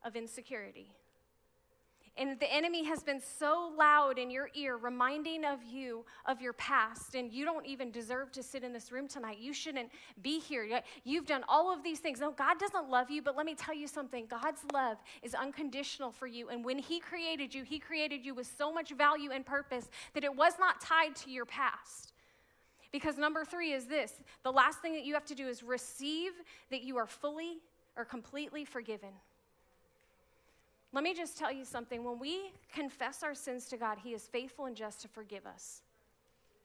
of 0.04 0.14
insecurity. 0.14 0.92
And 2.18 2.40
the 2.40 2.52
enemy 2.52 2.84
has 2.84 3.02
been 3.02 3.20
so 3.20 3.72
loud 3.76 4.18
in 4.18 4.30
your 4.30 4.48
ear, 4.54 4.76
reminding 4.78 5.44
of 5.44 5.62
you 5.62 6.04
of 6.24 6.40
your 6.40 6.54
past. 6.54 7.14
And 7.14 7.30
you 7.30 7.44
don't 7.44 7.66
even 7.66 7.90
deserve 7.90 8.32
to 8.32 8.42
sit 8.42 8.64
in 8.64 8.72
this 8.72 8.90
room 8.90 9.06
tonight. 9.06 9.38
You 9.38 9.52
shouldn't 9.52 9.90
be 10.22 10.38
here. 10.38 10.66
You've 11.04 11.26
done 11.26 11.44
all 11.46 11.72
of 11.72 11.82
these 11.82 11.98
things. 11.98 12.20
No, 12.20 12.30
God 12.30 12.58
doesn't 12.58 12.88
love 12.88 13.10
you, 13.10 13.20
but 13.20 13.36
let 13.36 13.44
me 13.44 13.54
tell 13.54 13.74
you 13.74 13.86
something 13.86 14.26
God's 14.26 14.62
love 14.72 14.96
is 15.22 15.34
unconditional 15.34 16.10
for 16.10 16.26
you. 16.26 16.48
And 16.48 16.64
when 16.64 16.78
He 16.78 17.00
created 17.00 17.54
you, 17.54 17.64
He 17.64 17.78
created 17.78 18.24
you 18.24 18.34
with 18.34 18.50
so 18.56 18.72
much 18.72 18.92
value 18.92 19.30
and 19.30 19.44
purpose 19.44 19.90
that 20.14 20.24
it 20.24 20.34
was 20.34 20.54
not 20.58 20.80
tied 20.80 21.14
to 21.16 21.30
your 21.30 21.44
past. 21.44 22.14
Because 22.92 23.18
number 23.18 23.44
three 23.44 23.72
is 23.72 23.84
this 23.84 24.14
the 24.42 24.52
last 24.52 24.80
thing 24.80 24.94
that 24.94 25.04
you 25.04 25.12
have 25.12 25.26
to 25.26 25.34
do 25.34 25.48
is 25.48 25.62
receive 25.62 26.32
that 26.70 26.82
you 26.82 26.96
are 26.96 27.06
fully 27.06 27.58
or 27.94 28.06
completely 28.06 28.64
forgiven. 28.64 29.10
Let 30.92 31.04
me 31.04 31.14
just 31.14 31.36
tell 31.36 31.52
you 31.52 31.64
something. 31.64 32.04
When 32.04 32.18
we 32.18 32.52
confess 32.72 33.22
our 33.22 33.34
sins 33.34 33.66
to 33.66 33.76
God, 33.76 33.98
He 34.02 34.14
is 34.14 34.26
faithful 34.26 34.66
and 34.66 34.76
just 34.76 35.00
to 35.02 35.08
forgive 35.08 35.46
us. 35.46 35.82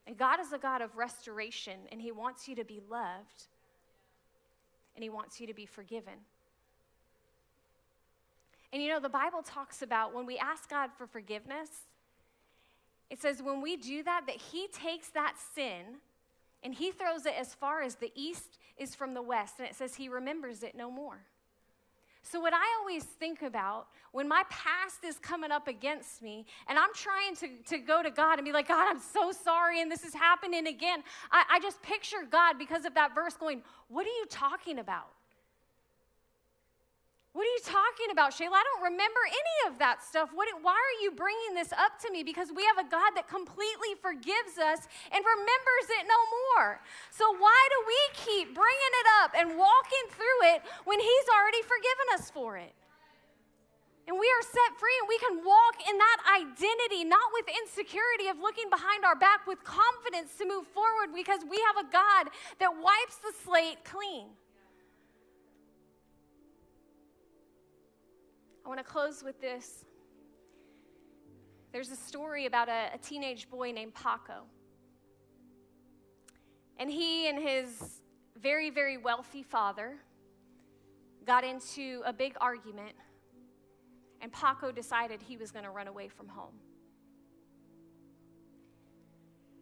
And 0.07 0.17
God 0.17 0.39
is 0.39 0.51
a 0.53 0.57
God 0.57 0.81
of 0.81 0.95
restoration, 0.95 1.79
and 1.91 2.01
He 2.01 2.11
wants 2.11 2.47
you 2.47 2.55
to 2.55 2.63
be 2.63 2.81
loved, 2.89 3.43
and 4.95 5.03
He 5.03 5.09
wants 5.09 5.39
you 5.39 5.47
to 5.47 5.53
be 5.53 5.65
forgiven. 5.65 6.13
And 8.73 8.81
you 8.81 8.89
know, 8.89 8.99
the 8.99 9.09
Bible 9.09 9.43
talks 9.43 9.81
about 9.81 10.13
when 10.13 10.25
we 10.25 10.37
ask 10.37 10.69
God 10.69 10.91
for 10.97 11.05
forgiveness, 11.05 11.69
it 13.09 13.21
says 13.21 13.43
when 13.43 13.61
we 13.61 13.75
do 13.75 14.03
that, 14.03 14.23
that 14.27 14.37
He 14.37 14.67
takes 14.67 15.09
that 15.09 15.35
sin 15.53 15.97
and 16.63 16.73
He 16.73 16.91
throws 16.91 17.25
it 17.25 17.33
as 17.37 17.53
far 17.53 17.81
as 17.81 17.95
the 17.95 18.11
east 18.15 18.57
is 18.77 18.95
from 18.95 19.13
the 19.13 19.21
west. 19.21 19.55
And 19.59 19.67
it 19.67 19.75
says 19.75 19.95
He 19.95 20.07
remembers 20.07 20.63
it 20.63 20.75
no 20.75 20.89
more. 20.89 21.19
So, 22.23 22.39
what 22.39 22.53
I 22.53 22.63
always 22.79 23.03
think 23.03 23.41
about 23.41 23.87
when 24.11 24.27
my 24.27 24.43
past 24.49 25.03
is 25.03 25.17
coming 25.17 25.51
up 25.51 25.67
against 25.67 26.21
me 26.21 26.45
and 26.67 26.77
I'm 26.77 26.93
trying 26.93 27.35
to, 27.37 27.47
to 27.69 27.77
go 27.79 28.03
to 28.03 28.11
God 28.11 28.37
and 28.37 28.45
be 28.45 28.51
like, 28.51 28.67
God, 28.67 28.87
I'm 28.89 28.99
so 28.99 29.31
sorry 29.31 29.81
and 29.81 29.91
this 29.91 30.03
is 30.03 30.13
happening 30.13 30.67
again, 30.67 31.03
I, 31.31 31.43
I 31.49 31.59
just 31.59 31.81
picture 31.81 32.27
God 32.29 32.57
because 32.59 32.85
of 32.85 32.93
that 32.93 33.15
verse 33.15 33.35
going, 33.35 33.61
What 33.87 34.05
are 34.05 34.09
you 34.09 34.25
talking 34.29 34.79
about? 34.79 35.09
What 37.31 37.47
are 37.47 37.55
you 37.55 37.63
talking 37.63 38.11
about, 38.11 38.35
Shayla? 38.35 38.59
I 38.59 38.65
don't 38.75 38.91
remember 38.91 39.23
any 39.23 39.57
of 39.71 39.79
that 39.79 40.03
stuff. 40.03 40.35
What, 40.35 40.51
why 40.59 40.75
are 40.75 40.97
you 40.99 41.15
bringing 41.15 41.55
this 41.55 41.71
up 41.71 41.95
to 42.03 42.11
me? 42.11 42.27
Because 42.27 42.51
we 42.51 42.67
have 42.67 42.75
a 42.75 42.87
God 42.91 43.15
that 43.15 43.31
completely 43.31 43.95
forgives 44.03 44.59
us 44.59 44.83
and 45.15 45.23
remembers 45.23 45.87
it 45.95 46.11
no 46.11 46.19
more. 46.51 46.83
So 47.07 47.31
why 47.39 47.55
do 47.71 47.77
we 47.87 48.01
keep 48.19 48.45
bringing 48.51 48.93
it 48.99 49.07
up 49.23 49.31
and 49.31 49.55
walking 49.55 50.05
through 50.11 50.39
it 50.51 50.67
when 50.83 50.99
He's 50.99 51.27
already 51.31 51.63
forgiven 51.63 52.07
us 52.19 52.27
for 52.35 52.59
it? 52.59 52.75
And 54.11 54.19
we 54.19 54.27
are 54.27 54.43
set 54.43 54.75
free 54.75 54.97
and 54.99 55.07
we 55.07 55.15
can 55.23 55.39
walk 55.47 55.79
in 55.87 55.95
that 55.95 56.19
identity, 56.35 57.07
not 57.07 57.31
with 57.31 57.47
insecurity 57.63 58.27
of 58.27 58.43
looking 58.43 58.67
behind 58.67 59.07
our 59.07 59.15
back, 59.15 59.47
with 59.47 59.63
confidence 59.63 60.35
to 60.35 60.43
move 60.43 60.67
forward 60.75 61.15
because 61.15 61.47
we 61.47 61.55
have 61.71 61.79
a 61.79 61.87
God 61.87 62.27
that 62.59 62.75
wipes 62.75 63.23
the 63.23 63.31
slate 63.39 63.87
clean. 63.87 64.35
I 68.65 68.69
want 68.69 68.79
to 68.79 68.83
close 68.83 69.23
with 69.23 69.39
this. 69.41 69.85
There's 71.71 71.89
a 71.89 71.95
story 71.95 72.45
about 72.45 72.69
a, 72.69 72.91
a 72.93 72.97
teenage 72.97 73.49
boy 73.49 73.71
named 73.71 73.93
Paco. 73.93 74.43
And 76.77 76.89
he 76.89 77.27
and 77.27 77.39
his 77.39 78.01
very, 78.37 78.69
very 78.69 78.97
wealthy 78.97 79.43
father 79.43 79.97
got 81.25 81.43
into 81.43 82.01
a 82.05 82.13
big 82.13 82.35
argument, 82.41 82.95
and 84.19 84.31
Paco 84.31 84.71
decided 84.71 85.21
he 85.21 85.37
was 85.37 85.51
going 85.51 85.65
to 85.65 85.71
run 85.71 85.87
away 85.87 86.07
from 86.07 86.27
home. 86.27 86.55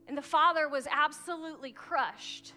And 0.07 0.17
the 0.17 0.23
father 0.23 0.67
was 0.67 0.87
absolutely 0.89 1.71
crushed 1.71 2.53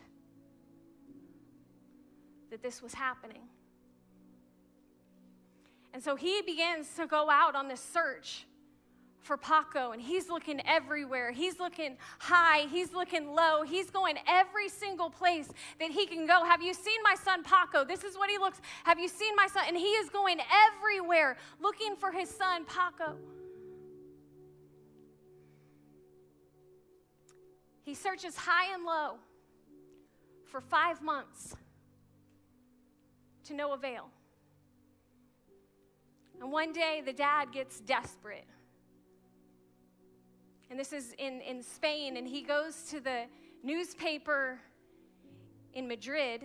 that 2.51 2.63
this 2.63 2.81
was 2.81 2.95
happening. 2.95 3.43
And 5.95 6.03
so 6.03 6.17
he 6.17 6.43
begins 6.43 6.89
to 6.97 7.07
go 7.07 7.29
out 7.31 7.55
on 7.55 7.69
this 7.69 7.81
search 7.81 8.47
for 9.21 9.37
Paco, 9.37 9.93
and 9.93 10.03
he's 10.03 10.29
looking 10.29 10.61
everywhere. 10.67 11.31
He's 11.31 11.61
looking 11.61 11.97
high, 12.19 12.67
he's 12.71 12.93
looking 12.93 13.35
low, 13.35 13.63
he's 13.63 13.89
going 13.89 14.17
every 14.27 14.69
single 14.69 15.11
place 15.11 15.49
that 15.79 15.91
he 15.91 16.07
can 16.07 16.27
go. 16.27 16.45
Have 16.45 16.61
you 16.61 16.75
seen 16.75 17.01
my 17.05 17.15
son 17.15 17.45
Paco? 17.45 17.85
This 17.85 18.03
is 18.03 18.17
what 18.17 18.29
he 18.29 18.39
looks. 18.39 18.61
Have 18.85 18.99
you 18.99 19.09
seen 19.09 19.37
my 19.37 19.47
son? 19.47 19.63
And 19.69 19.77
he 19.77 19.85
is 19.85 20.11
going 20.11 20.39
everywhere 20.69 21.37
looking 21.61 21.95
for 21.95 22.11
his 22.11 22.29
son 22.29 22.65
Paco. 22.65 23.17
He 27.85 27.95
searches 27.95 28.37
high 28.37 28.75
and 28.75 28.85
low 28.85 29.19
for 30.47 30.61
five 30.61 31.01
months 31.01 31.55
to 33.45 33.55
no 33.55 33.73
avail. 33.73 34.11
And 36.40 36.51
one 36.51 36.73
day 36.73 37.03
the 37.05 37.12
dad 37.12 37.53
gets 37.53 37.81
desperate. 37.81 38.47
And 40.71 40.79
this 40.81 40.92
is 40.92 41.14
in, 41.18 41.40
in 41.42 41.62
Spain, 41.62 42.16
and 42.16 42.27
he 42.27 42.42
goes 42.42 42.85
to 42.90 43.01
the 43.01 43.25
newspaper 43.62 44.59
in 45.75 45.87
Madrid 45.87 46.42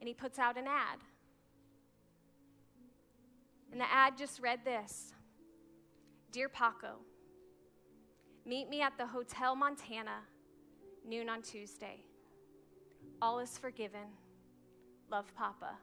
and 0.00 0.08
he 0.08 0.14
puts 0.14 0.38
out 0.38 0.56
an 0.56 0.66
ad. 0.66 0.98
And 3.70 3.80
the 3.80 3.90
ad 3.90 4.18
just 4.18 4.40
read 4.40 4.64
this 4.64 5.12
Dear 6.32 6.48
Paco, 6.48 6.96
meet 8.44 8.68
me 8.68 8.82
at 8.82 8.98
the 8.98 9.06
Hotel 9.06 9.54
Montana, 9.54 10.20
noon 11.06 11.28
on 11.28 11.40
Tuesday. 11.40 12.02
All 13.20 13.38
is 13.38 13.56
forgiven. 13.56 14.08
Love, 15.08 15.32
Papa. 15.36 15.76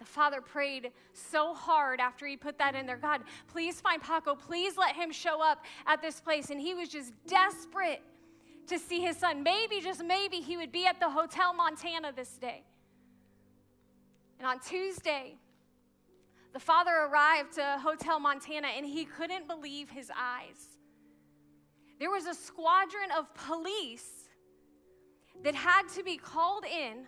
The 0.00 0.06
father 0.06 0.40
prayed 0.40 0.92
so 1.12 1.52
hard 1.52 2.00
after 2.00 2.26
he 2.26 2.34
put 2.36 2.58
that 2.58 2.74
in 2.74 2.86
there 2.86 2.96
God, 2.96 3.20
please 3.46 3.80
find 3.82 4.02
Paco. 4.02 4.34
Please 4.34 4.76
let 4.76 4.96
him 4.96 5.12
show 5.12 5.42
up 5.42 5.64
at 5.86 6.00
this 6.00 6.20
place. 6.20 6.48
And 6.48 6.58
he 6.58 6.74
was 6.74 6.88
just 6.88 7.12
desperate 7.26 8.02
to 8.66 8.78
see 8.78 9.00
his 9.00 9.18
son. 9.18 9.42
Maybe, 9.42 9.80
just 9.80 10.02
maybe, 10.02 10.38
he 10.38 10.56
would 10.56 10.72
be 10.72 10.86
at 10.86 10.98
the 11.00 11.10
Hotel 11.10 11.52
Montana 11.52 12.12
this 12.16 12.30
day. 12.38 12.62
And 14.38 14.48
on 14.48 14.58
Tuesday, 14.60 15.36
the 16.54 16.60
father 16.60 16.92
arrived 17.10 17.52
to 17.56 17.78
Hotel 17.82 18.18
Montana 18.18 18.68
and 18.68 18.86
he 18.86 19.04
couldn't 19.04 19.46
believe 19.46 19.90
his 19.90 20.10
eyes. 20.16 20.78
There 21.98 22.10
was 22.10 22.24
a 22.24 22.34
squadron 22.34 23.10
of 23.16 23.32
police 23.34 24.30
that 25.44 25.54
had 25.54 25.82
to 25.94 26.02
be 26.02 26.16
called 26.16 26.64
in 26.64 27.06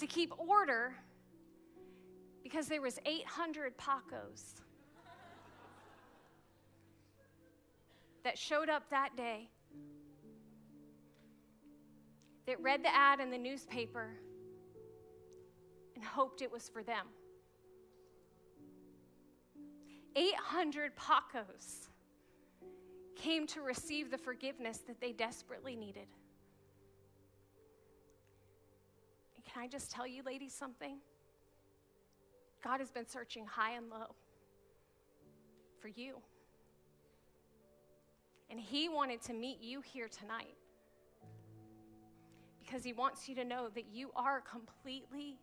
to 0.00 0.06
keep 0.06 0.32
order 0.38 0.94
because 2.42 2.66
there 2.68 2.80
was 2.80 2.98
800 3.04 3.74
Pacos 3.76 4.54
that 8.24 8.38
showed 8.38 8.68
up 8.68 8.88
that 8.90 9.16
day 9.16 9.50
that 12.46 12.60
read 12.60 12.82
the 12.82 12.94
ad 12.94 13.20
in 13.20 13.30
the 13.30 13.38
newspaper 13.38 14.10
and 15.94 16.02
hoped 16.02 16.40
it 16.40 16.50
was 16.50 16.68
for 16.68 16.82
them. 16.82 17.06
800 20.16 20.92
Pacos 20.96 21.88
came 23.16 23.46
to 23.48 23.60
receive 23.60 24.10
the 24.10 24.18
forgiveness 24.18 24.78
that 24.86 25.00
they 25.00 25.12
desperately 25.12 25.76
needed. 25.76 26.08
Can 29.52 29.62
I 29.62 29.66
just 29.66 29.90
tell 29.90 30.06
you, 30.06 30.22
ladies, 30.22 30.52
something? 30.52 30.98
God 32.62 32.80
has 32.80 32.90
been 32.90 33.08
searching 33.08 33.46
high 33.46 33.72
and 33.72 33.90
low 33.90 34.14
for 35.80 35.88
you. 35.88 36.16
And 38.50 38.60
He 38.60 38.88
wanted 38.88 39.22
to 39.22 39.32
meet 39.32 39.60
you 39.60 39.80
here 39.80 40.08
tonight 40.08 40.54
because 42.60 42.84
He 42.84 42.92
wants 42.92 43.28
you 43.28 43.34
to 43.36 43.44
know 43.44 43.68
that 43.74 43.86
you 43.92 44.10
are 44.14 44.40
completely 44.40 45.38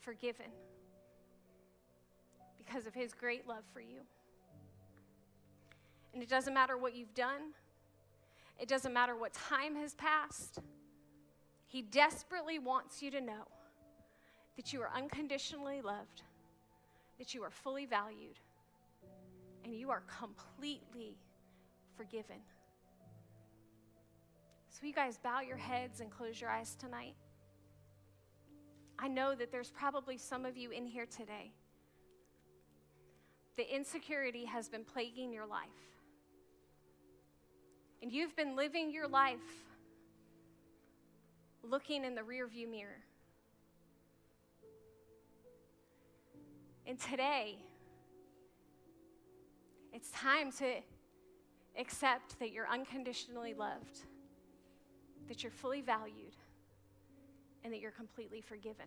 forgiven 0.00 0.46
because 2.56 2.86
of 2.86 2.94
His 2.94 3.12
great 3.12 3.46
love 3.46 3.64
for 3.72 3.80
you. 3.80 4.00
And 6.14 6.22
it 6.22 6.30
doesn't 6.30 6.54
matter 6.54 6.78
what 6.78 6.94
you've 6.94 7.14
done, 7.14 7.52
it 8.58 8.68
doesn't 8.68 8.92
matter 8.92 9.16
what 9.16 9.34
time 9.34 9.74
has 9.76 9.94
passed. 9.94 10.60
He 11.74 11.82
desperately 11.82 12.60
wants 12.60 13.02
you 13.02 13.10
to 13.10 13.20
know 13.20 13.48
that 14.54 14.72
you 14.72 14.80
are 14.80 14.90
unconditionally 14.94 15.82
loved, 15.82 16.22
that 17.18 17.34
you 17.34 17.42
are 17.42 17.50
fully 17.50 17.84
valued, 17.84 18.38
and 19.64 19.74
you 19.74 19.90
are 19.90 20.04
completely 20.20 21.16
forgiven. 21.96 22.36
So, 24.68 24.86
you 24.86 24.92
guys 24.92 25.18
bow 25.18 25.40
your 25.40 25.56
heads 25.56 25.98
and 25.98 26.12
close 26.12 26.40
your 26.40 26.48
eyes 26.48 26.76
tonight. 26.76 27.16
I 28.96 29.08
know 29.08 29.34
that 29.34 29.50
there's 29.50 29.72
probably 29.72 30.16
some 30.16 30.44
of 30.46 30.56
you 30.56 30.70
in 30.70 30.86
here 30.86 31.06
today. 31.06 31.50
The 33.56 33.74
insecurity 33.74 34.44
has 34.44 34.68
been 34.68 34.84
plaguing 34.84 35.32
your 35.32 35.46
life. 35.46 35.66
And 38.00 38.12
you've 38.12 38.36
been 38.36 38.54
living 38.54 38.92
your 38.92 39.08
life 39.08 39.63
looking 41.68 42.04
in 42.04 42.14
the 42.14 42.20
rearview 42.20 42.70
mirror. 42.70 43.02
And 46.86 46.98
today, 46.98 47.56
it's 49.92 50.10
time 50.10 50.52
to 50.52 50.74
accept 51.78 52.38
that 52.38 52.52
you're 52.52 52.68
unconditionally 52.68 53.54
loved, 53.54 54.00
that 55.28 55.42
you're 55.42 55.52
fully 55.52 55.80
valued, 55.80 56.36
and 57.62 57.72
that 57.72 57.80
you're 57.80 57.90
completely 57.90 58.40
forgiven. 58.40 58.86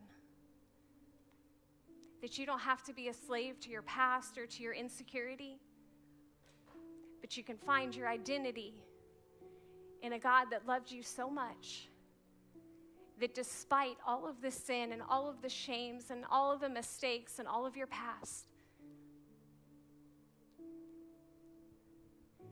That 2.22 2.38
you 2.38 2.46
don't 2.46 2.60
have 2.60 2.84
to 2.84 2.94
be 2.94 3.08
a 3.08 3.14
slave 3.14 3.60
to 3.62 3.70
your 3.70 3.82
past 3.84 4.38
or 4.38 4.46
to 4.46 4.64
your 4.64 4.74
insecurity, 4.74 5.58
but 7.22 7.36
you 7.36 7.44
can 7.44 7.58
find 7.58 7.96
your 7.96 8.08
identity 8.08 8.76
in 10.04 10.14
a 10.14 10.20
God 10.20 10.46
that 10.52 10.68
loved 10.68 10.92
you 10.92 11.02
so 11.02 11.30
much 11.30 11.90
that 13.20 13.34
despite 13.34 13.98
all 14.06 14.28
of 14.28 14.42
the 14.42 14.52
sin 14.52 14.92
and 14.92 15.02
all 15.10 15.28
of 15.30 15.42
the 15.42 15.50
shames 15.50 16.12
and 16.12 16.24
all 16.30 16.52
of 16.52 16.60
the 16.60 16.70
mistakes 16.70 17.40
and 17.40 17.48
all 17.48 17.66
of 17.66 17.76
your 17.76 17.88
past, 17.88 18.48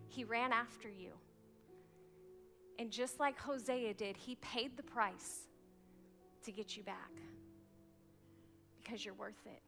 He 0.07 0.24
ran 0.24 0.53
after 0.53 0.89
you. 0.89 1.11
And 2.80 2.89
just 2.89 3.20
like 3.20 3.38
Hosea 3.38 3.93
did, 3.93 4.18
He 4.18 4.36
paid 4.36 4.78
the 4.78 4.84
price 4.84 5.41
to 6.43 6.51
get 6.51 6.78
you 6.78 6.84
back 6.84 7.11
because 8.82 9.03
you're 9.03 9.13
worth 9.16 9.45
it. 9.45 9.61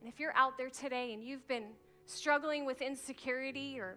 And 0.00 0.08
if 0.08 0.18
you're 0.18 0.34
out 0.34 0.56
there 0.56 0.70
today 0.70 1.12
and 1.12 1.22
you've 1.22 1.46
been 1.46 1.68
struggling 2.06 2.64
with 2.64 2.80
insecurity 2.80 3.78
or 3.78 3.96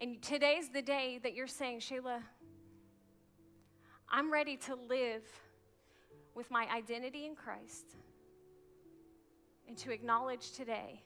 And 0.00 0.22
today's 0.22 0.68
the 0.68 0.80
day 0.80 1.18
that 1.24 1.34
you're 1.34 1.48
saying, 1.48 1.80
Shayla, 1.80 2.22
I'm 4.08 4.32
ready 4.32 4.56
to 4.58 4.76
live 4.76 5.24
with 6.36 6.48
my 6.52 6.68
identity 6.72 7.26
in 7.26 7.34
Christ 7.34 7.96
and 9.66 9.76
to 9.78 9.90
acknowledge 9.90 10.52
today 10.52 11.02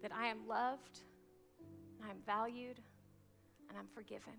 that 0.00 0.10
I 0.10 0.28
am 0.28 0.48
loved, 0.48 1.00
I'm 2.02 2.16
valued, 2.24 2.80
and 3.68 3.76
I'm 3.76 3.88
forgiven. 3.94 4.32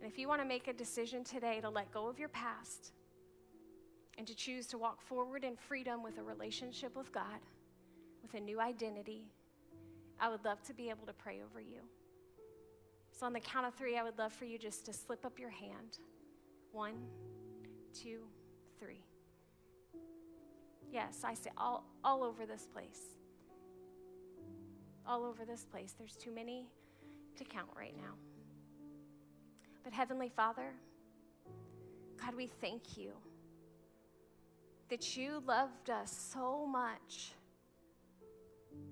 And 0.00 0.10
if 0.10 0.18
you 0.18 0.26
want 0.26 0.42
to 0.42 0.48
make 0.48 0.66
a 0.66 0.72
decision 0.72 1.22
today 1.22 1.60
to 1.60 1.70
let 1.70 1.92
go 1.92 2.08
of 2.08 2.18
your 2.18 2.28
past, 2.28 2.92
and 4.18 4.26
to 4.26 4.34
choose 4.34 4.66
to 4.66 4.78
walk 4.78 5.00
forward 5.00 5.44
in 5.44 5.56
freedom 5.56 6.02
with 6.02 6.18
a 6.18 6.22
relationship 6.22 6.96
with 6.96 7.12
God, 7.12 7.38
with 8.20 8.34
a 8.34 8.40
new 8.40 8.60
identity, 8.60 9.22
I 10.20 10.28
would 10.28 10.44
love 10.44 10.60
to 10.64 10.74
be 10.74 10.90
able 10.90 11.06
to 11.06 11.12
pray 11.12 11.40
over 11.48 11.60
you. 11.60 11.78
So, 13.12 13.26
on 13.26 13.32
the 13.32 13.40
count 13.40 13.66
of 13.66 13.74
three, 13.74 13.96
I 13.96 14.02
would 14.02 14.18
love 14.18 14.32
for 14.32 14.44
you 14.44 14.58
just 14.58 14.84
to 14.86 14.92
slip 14.92 15.24
up 15.24 15.38
your 15.38 15.50
hand. 15.50 15.98
One, 16.72 16.94
two, 17.94 18.22
three. 18.80 19.04
Yes, 20.92 21.20
I 21.22 21.34
say 21.34 21.50
all, 21.56 21.84
all 22.02 22.24
over 22.24 22.44
this 22.44 22.66
place. 22.66 23.16
All 25.06 25.24
over 25.24 25.44
this 25.44 25.64
place. 25.64 25.94
There's 25.96 26.16
too 26.16 26.32
many 26.32 26.66
to 27.36 27.44
count 27.44 27.70
right 27.76 27.96
now. 27.96 28.14
But, 29.84 29.92
Heavenly 29.92 30.28
Father, 30.28 30.72
God, 32.20 32.34
we 32.34 32.46
thank 32.46 32.96
you 32.96 33.12
that 34.88 35.16
you 35.16 35.42
loved 35.46 35.90
us 35.90 36.30
so 36.32 36.66
much 36.66 37.32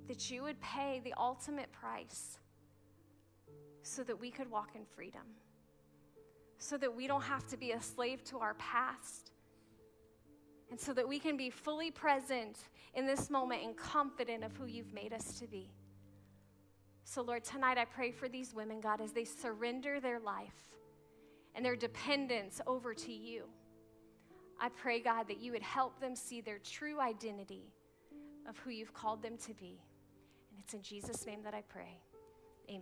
that 0.09 0.31
you 0.31 0.43
would 0.43 0.61
pay 0.61 1.01
the 1.05 1.15
ultimate 1.19 1.71
price 1.73 2.39
so 3.83 4.03
that 4.03 4.19
we 4.19 4.31
could 4.31 4.51
walk 4.51 4.71
in 4.75 4.85
freedom, 4.85 5.23
so 6.59 6.77
that 6.77 6.95
we 6.95 7.07
don't 7.07 7.23
have 7.23 7.47
to 7.49 7.57
be 7.57 7.73
a 7.73 7.81
slave 7.81 8.23
to 8.25 8.39
our 8.39 8.55
past, 8.55 9.33
and 10.71 10.79
so 10.79 10.93
that 10.93 11.07
we 11.07 11.19
can 11.19 11.37
be 11.37 11.51
fully 11.51 11.91
present 11.91 12.59
in 12.95 13.07
this 13.07 13.31
moment 13.31 13.63
and 13.63 13.77
confident 13.77 14.43
of 14.43 14.57
who 14.57 14.67
you've 14.67 14.93
made 14.93 15.13
us 15.13 15.39
to 15.39 15.47
be. 15.47 15.71
So, 17.05 17.23
Lord, 17.23 17.45
tonight 17.45 17.79
I 17.79 17.85
pray 17.85 18.11
for 18.11 18.29
these 18.29 18.53
women, 18.53 18.81
God, 18.81 19.01
as 19.01 19.13
they 19.13 19.25
surrender 19.25 20.01
their 20.01 20.19
life 20.19 20.73
and 21.55 21.65
their 21.65 21.77
dependence 21.77 22.61
over 22.67 22.93
to 22.95 23.13
you. 23.13 23.45
I 24.59 24.69
pray, 24.71 25.01
God, 25.01 25.29
that 25.29 25.41
you 25.41 25.53
would 25.53 25.63
help 25.63 26.01
them 26.01 26.17
see 26.17 26.41
their 26.41 26.59
true 26.59 27.01
identity 27.01 27.73
of 28.49 28.57
who 28.59 28.71
you've 28.71 28.95
called 28.95 29.23
them 29.23 29.37
to 29.39 29.55
be. 29.55 29.81
And 30.51 30.61
it's 30.63 30.75
in 30.75 30.83
Jesus' 30.83 31.27
name 31.27 31.43
that 31.43 31.55
I 31.55 31.63
pray. 31.69 32.01